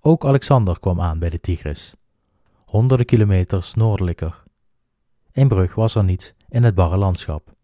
Ook 0.00 0.24
Alexander 0.24 0.80
kwam 0.80 1.00
aan 1.00 1.18
bij 1.18 1.30
de 1.30 1.40
Tigris, 1.40 1.94
honderden 2.64 3.06
kilometers 3.06 3.74
noordelijker. 3.74 4.42
Een 5.32 5.48
brug 5.48 5.74
was 5.74 5.94
er 5.94 6.04
niet 6.04 6.34
in 6.48 6.62
het 6.62 6.74
barre 6.74 6.96
landschap. 6.96 7.54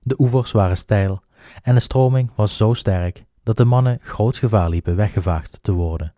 De 0.00 0.14
oevers 0.18 0.52
waren 0.52 0.76
steil 0.76 1.24
en 1.62 1.74
de 1.74 1.80
stroming 1.80 2.30
was 2.34 2.56
zo 2.56 2.74
sterk 2.74 3.24
dat 3.42 3.56
de 3.56 3.64
mannen 3.64 3.98
groot 4.02 4.36
gevaar 4.36 4.68
liepen 4.68 4.96
weggevaagd 4.96 5.58
te 5.62 5.72
worden. 5.72 6.14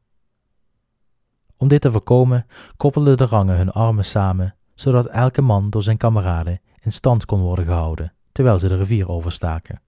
Om 1.56 1.68
dit 1.68 1.80
te 1.80 1.90
voorkomen 1.90 2.46
koppelden 2.76 3.16
de 3.16 3.24
rangen 3.24 3.56
hun 3.56 3.70
armen 3.70 4.04
samen, 4.04 4.54
zodat 4.74 5.06
elke 5.06 5.42
man 5.42 5.70
door 5.70 5.82
zijn 5.82 5.96
kameraden 5.96 6.60
in 6.80 6.92
stand 6.92 7.24
kon 7.24 7.40
worden 7.40 7.64
gehouden 7.64 8.12
terwijl 8.32 8.58
ze 8.58 8.68
de 8.68 8.76
rivier 8.76 9.08
overstaken. 9.08 9.80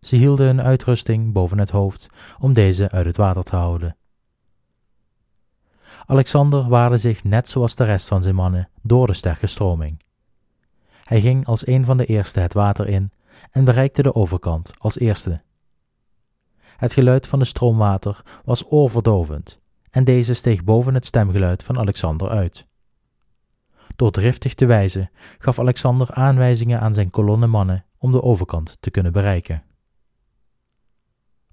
Ze 0.00 0.16
hielden 0.16 0.46
hun 0.46 0.62
uitrusting 0.62 1.32
boven 1.32 1.58
het 1.58 1.70
hoofd 1.70 2.06
om 2.38 2.52
deze 2.52 2.90
uit 2.90 3.06
het 3.06 3.16
water 3.16 3.42
te 3.42 3.56
houden. 3.56 3.96
Alexander 6.06 6.68
waarde 6.68 6.96
zich 6.96 7.24
net 7.24 7.48
zoals 7.48 7.74
de 7.76 7.84
rest 7.84 8.08
van 8.08 8.22
zijn 8.22 8.34
mannen 8.34 8.68
door 8.82 9.06
de 9.06 9.12
sterke 9.12 9.46
stroming. 9.46 10.02
Hij 11.04 11.20
ging 11.20 11.46
als 11.46 11.66
een 11.66 11.84
van 11.84 11.96
de 11.96 12.06
eerste 12.06 12.40
het 12.40 12.52
water 12.52 12.88
in 12.88 13.12
en 13.50 13.64
bereikte 13.64 14.02
de 14.02 14.14
overkant 14.14 14.70
als 14.78 14.98
eerste. 14.98 15.42
Het 16.76 16.92
geluid 16.92 17.26
van 17.26 17.38
de 17.38 17.44
stroomwater 17.44 18.22
was 18.44 18.64
oorverdovend 18.70 19.60
en 19.90 20.04
deze 20.04 20.34
steeg 20.34 20.64
boven 20.64 20.94
het 20.94 21.06
stemgeluid 21.06 21.62
van 21.62 21.78
Alexander 21.78 22.28
uit. 22.28 22.66
Door 23.96 24.10
driftig 24.10 24.54
te 24.54 24.66
wijzen 24.66 25.10
gaf 25.38 25.58
Alexander 25.58 26.10
aanwijzingen 26.12 26.80
aan 26.80 26.94
zijn 26.94 27.10
kolonne 27.10 27.46
mannen 27.46 27.84
om 27.98 28.12
de 28.12 28.22
overkant 28.22 28.76
te 28.80 28.90
kunnen 28.90 29.12
bereiken. 29.12 29.62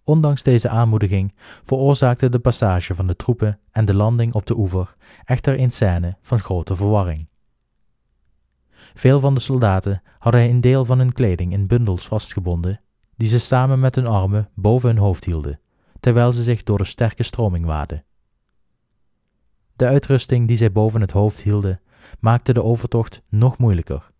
Ondanks 0.03 0.43
deze 0.43 0.69
aanmoediging 0.69 1.35
veroorzaakte 1.63 2.29
de 2.29 2.39
passage 2.39 2.95
van 2.95 3.07
de 3.07 3.15
troepen 3.15 3.59
en 3.71 3.85
de 3.85 3.93
landing 3.93 4.33
op 4.33 4.45
de 4.45 4.57
oever 4.57 4.95
echter 5.25 5.59
een 5.59 5.71
scène 5.71 6.17
van 6.21 6.39
grote 6.39 6.75
verwarring. 6.75 7.27
Veel 8.97 9.19
van 9.19 9.33
de 9.33 9.39
soldaten 9.39 10.01
hadden 10.19 10.41
een 10.41 10.61
deel 10.61 10.85
van 10.85 10.97
hun 10.97 11.13
kleding 11.13 11.51
in 11.51 11.67
bundels 11.67 12.07
vastgebonden, 12.07 12.81
die 13.15 13.27
ze 13.27 13.39
samen 13.39 13.79
met 13.79 13.95
hun 13.95 14.07
armen 14.07 14.49
boven 14.53 14.89
hun 14.89 14.97
hoofd 14.97 15.23
hielden, 15.23 15.59
terwijl 15.99 16.33
ze 16.33 16.43
zich 16.43 16.63
door 16.63 16.77
de 16.77 16.83
sterke 16.83 17.23
stroming 17.23 17.65
waadden. 17.65 18.05
De 19.75 19.85
uitrusting 19.85 20.47
die 20.47 20.57
zij 20.57 20.71
boven 20.71 21.01
het 21.01 21.11
hoofd 21.11 21.41
hielden, 21.41 21.81
maakte 22.19 22.53
de 22.53 22.63
overtocht 22.63 23.21
nog 23.29 23.57
moeilijker. 23.57 24.11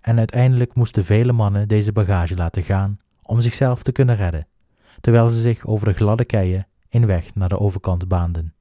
En 0.00 0.18
uiteindelijk 0.18 0.74
moesten 0.74 1.04
vele 1.04 1.32
mannen 1.32 1.68
deze 1.68 1.92
bagage 1.92 2.34
laten 2.34 2.62
gaan 2.62 2.98
om 3.22 3.40
zichzelf 3.40 3.82
te 3.82 3.92
kunnen 3.92 4.16
redden, 4.16 4.48
terwijl 5.00 5.28
ze 5.28 5.40
zich 5.40 5.66
over 5.66 5.86
de 5.86 5.94
gladde 5.94 6.24
keien 6.24 6.66
in 6.88 7.06
weg 7.06 7.34
naar 7.34 7.48
de 7.48 7.58
overkant 7.58 8.08
baanden. 8.08 8.54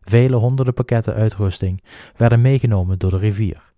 Vele 0.00 0.36
honderden 0.36 0.74
pakketten 0.74 1.14
uitrusting 1.14 1.84
werden 2.16 2.40
meegenomen 2.40 2.98
door 2.98 3.10
de 3.10 3.18
rivier, 3.18 3.71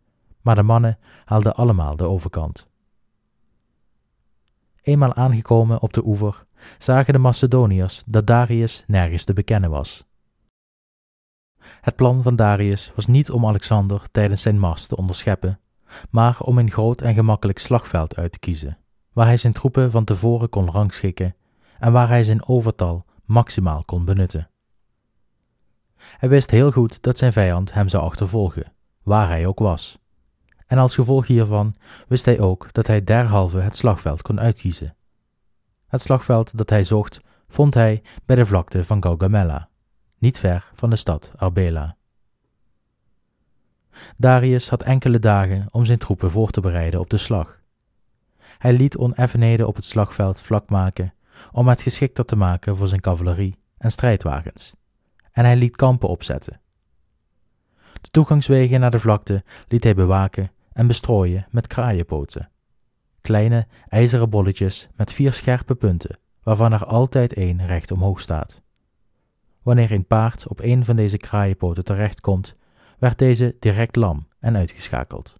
maar 0.44 0.54
de 0.54 0.62
mannen 0.62 0.98
haalden 1.24 1.54
allemaal 1.54 1.96
de 1.96 2.08
overkant. 2.08 2.66
Eenmaal 4.82 5.14
aangekomen 5.14 5.80
op 5.80 5.92
de 5.92 6.06
oever, 6.06 6.44
zagen 6.78 7.12
de 7.12 7.18
Macedoniërs 7.18 8.02
dat 8.06 8.26
Darius 8.26 8.84
nergens 8.86 9.24
te 9.24 9.32
bekennen 9.32 9.70
was. 9.70 10.04
Het 11.80 11.96
plan 11.96 12.22
van 12.22 12.36
Darius 12.36 12.92
was 12.94 13.06
niet 13.06 13.30
om 13.30 13.46
Alexander 13.46 14.10
tijdens 14.10 14.42
zijn 14.42 14.58
mars 14.58 14.86
te 14.86 14.96
onderscheppen, 14.96 15.60
maar 16.10 16.40
om 16.40 16.58
een 16.58 16.70
groot 16.70 17.02
en 17.02 17.14
gemakkelijk 17.14 17.58
slagveld 17.58 18.16
uit 18.16 18.32
te 18.32 18.38
kiezen, 18.38 18.78
waar 19.12 19.26
hij 19.26 19.36
zijn 19.36 19.52
troepen 19.52 19.90
van 19.90 20.04
tevoren 20.04 20.48
kon 20.48 20.70
rangschikken 20.70 21.36
en 21.78 21.92
waar 21.92 22.08
hij 22.08 22.24
zijn 22.24 22.48
overtal 22.48 23.04
maximaal 23.24 23.82
kon 23.84 24.04
benutten. 24.04 24.48
Hij 25.96 26.28
wist 26.28 26.50
heel 26.50 26.70
goed 26.70 27.02
dat 27.02 27.18
zijn 27.18 27.32
vijand 27.32 27.72
hem 27.72 27.88
zou 27.88 28.02
achtervolgen, 28.04 28.72
waar 29.02 29.28
hij 29.28 29.46
ook 29.46 29.58
was. 29.58 30.03
En 30.74 30.80
als 30.80 30.94
gevolg 30.94 31.26
hiervan 31.26 31.74
wist 32.08 32.24
hij 32.24 32.40
ook 32.40 32.72
dat 32.72 32.86
hij 32.86 33.04
derhalve 33.04 33.58
het 33.58 33.76
slagveld 33.76 34.22
kon 34.22 34.40
uitkiezen. 34.40 34.96
Het 35.86 36.00
slagveld 36.00 36.56
dat 36.56 36.70
hij 36.70 36.84
zocht, 36.84 37.20
vond 37.48 37.74
hij 37.74 38.02
bij 38.24 38.36
de 38.36 38.46
vlakte 38.46 38.84
van 38.84 39.02
Gaugamela, 39.02 39.68
niet 40.18 40.38
ver 40.38 40.70
van 40.72 40.90
de 40.90 40.96
stad 40.96 41.32
Arbela. 41.36 41.96
Darius 44.16 44.68
had 44.68 44.82
enkele 44.82 45.18
dagen 45.18 45.66
om 45.70 45.84
zijn 45.84 45.98
troepen 45.98 46.30
voor 46.30 46.50
te 46.50 46.60
bereiden 46.60 47.00
op 47.00 47.10
de 47.10 47.16
slag. 47.16 47.60
Hij 48.58 48.72
liet 48.72 48.96
oneffenheden 48.96 49.66
op 49.66 49.74
het 49.74 49.84
slagveld 49.84 50.40
vlak 50.40 50.68
maken 50.68 51.14
om 51.52 51.68
het 51.68 51.82
geschikter 51.82 52.24
te 52.24 52.36
maken 52.36 52.76
voor 52.76 52.88
zijn 52.88 53.00
cavalerie 53.00 53.58
en 53.78 53.90
strijdwagens, 53.90 54.74
en 55.32 55.44
hij 55.44 55.56
liet 55.56 55.76
kampen 55.76 56.08
opzetten. 56.08 56.60
De 58.00 58.10
toegangswegen 58.10 58.80
naar 58.80 58.90
de 58.90 58.98
vlakte 58.98 59.44
liet 59.68 59.84
hij 59.84 59.94
bewaken 59.94 60.52
en 60.74 60.86
bestrooien 60.86 61.46
met 61.50 61.66
kraaienpoten. 61.66 62.50
Kleine 63.20 63.66
ijzeren 63.88 64.30
bolletjes 64.30 64.88
met 64.96 65.12
vier 65.12 65.32
scherpe 65.32 65.74
punten, 65.74 66.18
waarvan 66.42 66.72
er 66.72 66.84
altijd 66.84 67.32
één 67.32 67.66
recht 67.66 67.90
omhoog 67.90 68.20
staat. 68.20 68.62
Wanneer 69.62 69.92
een 69.92 70.06
paard 70.06 70.48
op 70.48 70.60
een 70.60 70.84
van 70.84 70.96
deze 70.96 71.16
kraaienpoten 71.16 71.84
terechtkomt, 71.84 72.56
werd 72.98 73.18
deze 73.18 73.56
direct 73.58 73.96
lam 73.96 74.28
en 74.38 74.56
uitgeschakeld. 74.56 75.34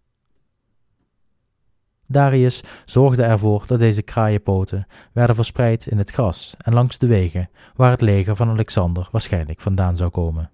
Darius 2.07 2.63
zorgde 2.85 3.23
ervoor 3.23 3.67
dat 3.67 3.79
deze 3.79 4.03
kraaienpoten 4.03 4.87
werden 5.13 5.37
verspreid 5.37 5.87
in 5.87 5.99
het 5.99 6.11
gras 6.11 6.55
en 6.59 6.75
langs 6.75 6.99
de 6.99 7.07
wegen 7.07 7.51
waar 7.75 7.91
het 7.91 8.01
leger 8.01 8.37
van 8.37 8.49
Alexander 8.49 9.09
waarschijnlijk 9.11 9.61
vandaan 9.61 9.97
zou 9.97 10.11
komen. 10.11 10.51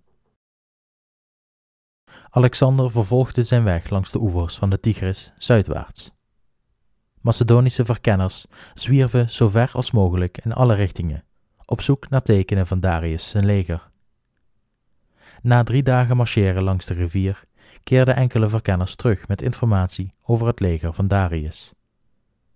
Alexander 2.31 2.91
vervolgde 2.91 3.43
zijn 3.43 3.64
weg 3.64 3.91
langs 3.91 4.11
de 4.11 4.20
oevers 4.20 4.57
van 4.57 4.70
de 4.70 4.81
Tigris 4.81 5.33
zuidwaarts. 5.39 6.11
Macedonische 7.20 7.85
verkenners 7.85 8.47
zwierven 8.74 9.31
zo 9.31 9.49
ver 9.49 9.70
als 9.72 9.91
mogelijk 9.91 10.39
in 10.45 10.53
alle 10.53 10.74
richtingen, 10.74 11.24
op 11.64 11.81
zoek 11.81 12.09
naar 12.09 12.22
tekenen 12.22 12.66
van 12.66 12.81
Darius 12.81 13.28
zijn 13.28 13.45
leger. 13.45 13.91
Na 15.43 15.62
drie 15.62 15.83
dagen 15.83 16.16
marcheren 16.16 16.62
langs 16.62 16.87
de 16.87 16.95
rivier 16.95 17.45
keerden 17.83 18.16
enkele 18.16 18.49
verkenners 18.49 18.95
terug 18.95 19.28
met 19.28 19.43
informatie 19.43 20.14
over 20.22 20.47
het 20.47 20.61
leger 20.61 20.93
van 20.93 21.09
Darius. 21.09 21.72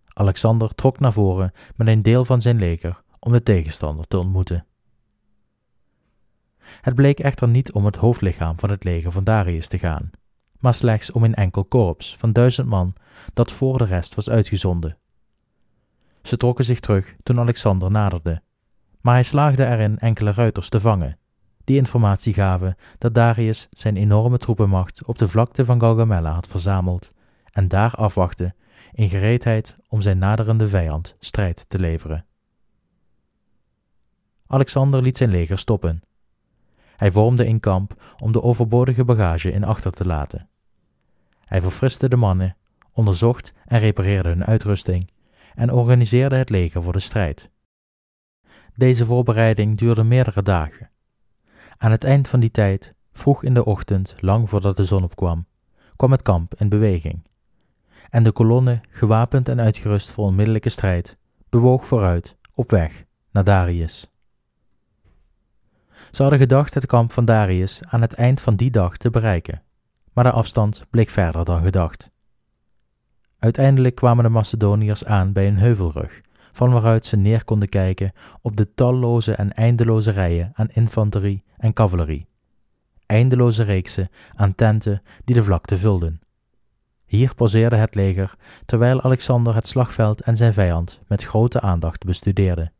Alexander 0.06 0.74
trok 0.74 1.00
naar 1.00 1.12
voren 1.12 1.52
met 1.76 1.86
een 1.86 2.02
deel 2.02 2.24
van 2.24 2.40
zijn 2.40 2.58
leger 2.58 3.02
om 3.18 3.32
de 3.32 3.42
tegenstander 3.42 4.06
te 4.06 4.18
ontmoeten. 4.18 4.66
Het 6.80 6.94
bleek 6.94 7.20
echter 7.20 7.48
niet 7.48 7.72
om 7.72 7.84
het 7.84 7.96
hoofdlichaam 7.96 8.58
van 8.58 8.70
het 8.70 8.84
leger 8.84 9.12
van 9.12 9.24
Darius 9.24 9.68
te 9.68 9.78
gaan, 9.78 10.10
maar 10.58 10.74
slechts 10.74 11.12
om 11.12 11.24
een 11.24 11.34
enkel 11.34 11.64
korps 11.64 12.16
van 12.16 12.32
duizend 12.32 12.68
man 12.68 12.94
dat 13.34 13.52
voor 13.52 13.78
de 13.78 13.84
rest 13.84 14.14
was 14.14 14.30
uitgezonden. 14.30 14.98
Ze 16.22 16.36
trokken 16.36 16.64
zich 16.64 16.80
terug 16.80 17.14
toen 17.22 17.38
Alexander 17.38 17.90
naderde, 17.90 18.42
maar 19.00 19.14
hij 19.14 19.22
slaagde 19.22 19.66
erin 19.66 19.98
enkele 19.98 20.32
ruiters 20.32 20.68
te 20.68 20.80
vangen 20.80 21.18
die 21.64 21.76
informatie 21.76 22.34
gaven 22.34 22.76
dat 22.98 23.14
Darius 23.14 23.66
zijn 23.70 23.96
enorme 23.96 24.38
troepenmacht 24.38 25.04
op 25.04 25.18
de 25.18 25.28
vlakte 25.28 25.64
van 25.64 25.80
Gaugamela 25.80 26.32
had 26.32 26.46
verzameld 26.46 27.08
en 27.50 27.68
daar 27.68 27.94
afwachtte 27.94 28.54
in 28.92 29.08
gereedheid 29.08 29.74
om 29.88 30.00
zijn 30.00 30.18
naderende 30.18 30.68
vijand 30.68 31.16
strijd 31.18 31.68
te 31.68 31.78
leveren. 31.78 32.26
Alexander 34.46 35.02
liet 35.02 35.16
zijn 35.16 35.30
leger 35.30 35.58
stoppen. 35.58 36.02
Hij 36.96 37.10
vormde 37.10 37.46
een 37.46 37.60
kamp 37.60 38.14
om 38.22 38.32
de 38.32 38.42
overbodige 38.42 39.04
bagage 39.04 39.52
in 39.52 39.64
achter 39.64 39.90
te 39.90 40.06
laten. 40.06 40.48
Hij 41.44 41.60
verfriste 41.60 42.08
de 42.08 42.16
mannen, 42.16 42.56
onderzocht 42.92 43.52
en 43.64 43.78
repareerde 43.78 44.28
hun 44.28 44.44
uitrusting 44.44 45.10
en 45.54 45.72
organiseerde 45.72 46.36
het 46.36 46.50
leger 46.50 46.82
voor 46.82 46.92
de 46.92 47.00
strijd. 47.00 47.50
Deze 48.74 49.06
voorbereiding 49.06 49.78
duurde 49.78 50.04
meerdere 50.04 50.42
dagen 50.42 50.88
aan 51.84 51.90
het 51.90 52.04
eind 52.04 52.28
van 52.28 52.40
die 52.40 52.50
tijd, 52.50 52.94
vroeg 53.12 53.42
in 53.42 53.54
de 53.54 53.64
ochtend, 53.64 54.14
lang 54.18 54.48
voordat 54.48 54.76
de 54.76 54.84
zon 54.84 55.02
opkwam, 55.02 55.46
kwam 55.96 56.10
het 56.10 56.22
kamp 56.22 56.54
in 56.54 56.68
beweging. 56.68 57.26
En 58.10 58.22
de 58.22 58.32
kolonne, 58.32 58.80
gewapend 58.90 59.48
en 59.48 59.60
uitgerust 59.60 60.10
voor 60.10 60.24
onmiddellijke 60.24 60.68
strijd, 60.68 61.16
bewoog 61.48 61.86
vooruit, 61.86 62.36
op 62.54 62.70
weg 62.70 63.04
naar 63.30 63.44
Darius. 63.44 64.13
Ze 66.14 66.22
hadden 66.22 66.40
gedacht 66.40 66.74
het 66.74 66.86
kamp 66.86 67.12
van 67.12 67.24
Darius 67.24 67.80
aan 67.88 68.00
het 68.00 68.14
eind 68.14 68.40
van 68.40 68.56
die 68.56 68.70
dag 68.70 68.96
te 68.96 69.10
bereiken, 69.10 69.62
maar 70.12 70.24
de 70.24 70.30
afstand 70.30 70.84
bleek 70.90 71.10
verder 71.10 71.44
dan 71.44 71.62
gedacht. 71.62 72.10
Uiteindelijk 73.38 73.94
kwamen 73.94 74.24
de 74.24 74.30
Macedoniërs 74.30 75.04
aan 75.04 75.32
bij 75.32 75.46
een 75.46 75.58
heuvelrug, 75.58 76.20
van 76.52 76.72
waaruit 76.72 77.06
ze 77.06 77.16
neer 77.16 77.44
konden 77.44 77.68
kijken 77.68 78.12
op 78.42 78.56
de 78.56 78.74
talloze 78.74 79.34
en 79.34 79.52
eindeloze 79.52 80.10
rijen 80.10 80.50
aan 80.54 80.68
infanterie 80.68 81.44
en 81.56 81.72
cavalerie. 81.72 82.28
Eindeloze 83.06 83.62
reeksen 83.62 84.08
aan 84.34 84.54
tenten 84.54 85.02
die 85.24 85.34
de 85.34 85.42
vlakte 85.42 85.76
vulden. 85.76 86.20
Hier 87.04 87.34
pauzeerde 87.34 87.76
het 87.76 87.94
leger, 87.94 88.34
terwijl 88.66 89.02
Alexander 89.02 89.54
het 89.54 89.66
slagveld 89.66 90.20
en 90.20 90.36
zijn 90.36 90.52
vijand 90.52 91.00
met 91.06 91.24
grote 91.24 91.60
aandacht 91.60 92.04
bestudeerde. 92.04 92.72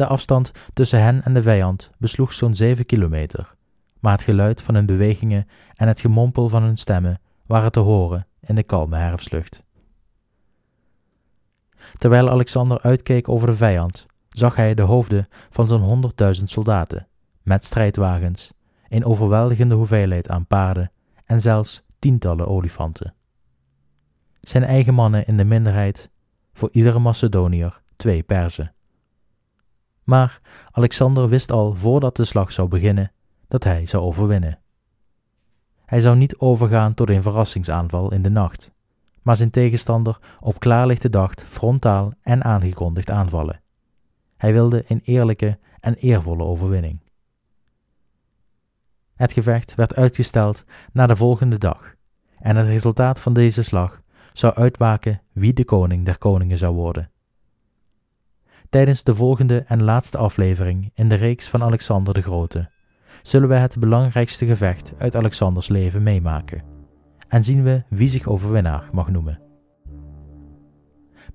De 0.00 0.06
afstand 0.06 0.50
tussen 0.72 1.02
hen 1.02 1.22
en 1.22 1.34
de 1.34 1.42
vijand 1.42 1.90
besloeg 1.98 2.32
zo'n 2.32 2.54
zeven 2.54 2.86
kilometer, 2.86 3.54
maar 3.98 4.12
het 4.12 4.22
geluid 4.22 4.62
van 4.62 4.74
hun 4.74 4.86
bewegingen 4.86 5.48
en 5.74 5.88
het 5.88 6.00
gemompel 6.00 6.48
van 6.48 6.62
hun 6.62 6.76
stemmen 6.76 7.20
waren 7.46 7.72
te 7.72 7.80
horen 7.80 8.26
in 8.40 8.54
de 8.54 8.62
kalme 8.62 8.96
herfstlucht. 8.96 9.62
Terwijl 11.98 12.30
Alexander 12.30 12.80
uitkeek 12.80 13.28
over 13.28 13.46
de 13.46 13.56
vijand, 13.56 14.06
zag 14.28 14.56
hij 14.56 14.74
de 14.74 14.82
hoofden 14.82 15.28
van 15.50 15.68
zo'n 15.68 15.82
honderdduizend 15.82 16.50
soldaten, 16.50 17.08
met 17.42 17.64
strijdwagens, 17.64 18.52
een 18.88 19.04
overweldigende 19.04 19.74
hoeveelheid 19.74 20.28
aan 20.28 20.46
paarden 20.46 20.92
en 21.24 21.40
zelfs 21.40 21.82
tientallen 21.98 22.48
olifanten. 22.48 23.14
Zijn 24.40 24.64
eigen 24.64 24.94
mannen 24.94 25.26
in 25.26 25.36
de 25.36 25.44
minderheid, 25.44 26.10
voor 26.52 26.68
iedere 26.72 26.98
Macedoniër 26.98 27.82
twee 27.96 28.22
Perzen. 28.22 28.74
Maar 30.04 30.40
Alexander 30.70 31.28
wist 31.28 31.52
al 31.52 31.74
voordat 31.74 32.16
de 32.16 32.24
slag 32.24 32.52
zou 32.52 32.68
beginnen 32.68 33.12
dat 33.48 33.64
hij 33.64 33.86
zou 33.86 34.02
overwinnen. 34.02 34.58
Hij 35.84 36.00
zou 36.00 36.16
niet 36.16 36.38
overgaan 36.38 36.94
tot 36.94 37.10
een 37.10 37.22
verrassingsaanval 37.22 38.12
in 38.12 38.22
de 38.22 38.30
nacht 38.30 38.72
maar 39.22 39.36
zijn 39.36 39.50
tegenstander 39.50 40.18
op 40.40 40.60
klaarlichte 40.60 41.08
dag 41.08 41.34
frontaal 41.34 42.12
en 42.22 42.44
aangekondigd 42.44 43.10
aanvallen. 43.10 43.60
Hij 44.36 44.52
wilde 44.52 44.84
een 44.88 45.00
eerlijke 45.04 45.58
en 45.80 45.94
eervolle 45.94 46.44
overwinning. 46.44 47.00
Het 49.14 49.32
gevecht 49.32 49.74
werd 49.74 49.94
uitgesteld 49.94 50.64
naar 50.92 51.06
de 51.06 51.16
volgende 51.16 51.58
dag, 51.58 51.94
en 52.38 52.56
het 52.56 52.66
resultaat 52.66 53.20
van 53.20 53.32
deze 53.32 53.62
slag 53.62 54.02
zou 54.32 54.54
uitmaken 54.54 55.22
wie 55.32 55.52
de 55.52 55.64
koning 55.64 56.04
der 56.04 56.18
koningen 56.18 56.58
zou 56.58 56.74
worden. 56.74 57.09
Tijdens 58.70 59.02
de 59.02 59.14
volgende 59.14 59.64
en 59.66 59.82
laatste 59.82 60.18
aflevering 60.18 60.90
in 60.94 61.08
de 61.08 61.14
reeks 61.14 61.48
van 61.48 61.62
Alexander 61.62 62.14
de 62.14 62.22
Grote 62.22 62.70
zullen 63.22 63.48
we 63.48 63.54
het 63.54 63.78
belangrijkste 63.78 64.46
gevecht 64.46 64.92
uit 64.98 65.16
Alexanders 65.16 65.68
leven 65.68 66.02
meemaken 66.02 66.62
en 67.28 67.44
zien 67.44 67.62
we 67.62 67.82
wie 67.88 68.08
zich 68.08 68.26
overwinnaar 68.26 68.88
mag 68.92 69.10
noemen. 69.10 69.40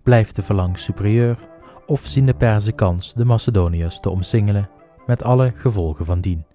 Blijft 0.04 0.36
de 0.36 0.42
verlang 0.42 0.80
superieur 0.80 1.38
of 1.86 2.02
zien 2.06 2.26
de 2.26 2.34
Perzen 2.34 2.76
kans 2.76 3.14
de 3.14 3.26
Macedoniërs 3.26 4.00
te 4.00 4.10
omsingelen 4.10 4.70
met 5.06 5.24
alle 5.24 5.54
gevolgen 5.56 6.06
van 6.06 6.22
dien? 6.22 6.46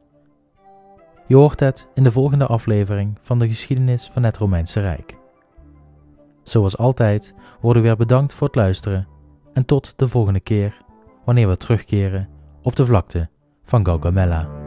Je 1.27 1.37
hoort 1.37 1.61
het 1.61 1.89
in 1.95 2.03
de 2.03 2.13
volgende 2.13 2.47
aflevering 2.47 3.19
van 3.21 3.39
de 3.39 3.49
geschiedenis 3.49 4.09
van 4.09 4.23
het 4.23 4.37
Romeinse 4.37 4.81
Rijk. 4.81 5.17
Zoals 6.43 6.79
altijd 6.79 7.35
worden 7.61 7.83
we 7.83 7.89
weer 7.89 7.97
bedankt 7.97 8.33
voor 8.33 8.47
het 8.47 8.57
luisteren 8.57 9.19
en 9.53 9.65
tot 9.65 9.93
de 9.97 10.09
volgende 10.09 10.41
keer 10.41 10.83
wanneer 11.25 11.49
we 11.49 11.57
terugkeren 11.57 12.29
op 12.63 12.77
de 12.77 12.85
vlakte 12.85 13.29
van 13.63 13.85
Gaugamela. 13.85 14.60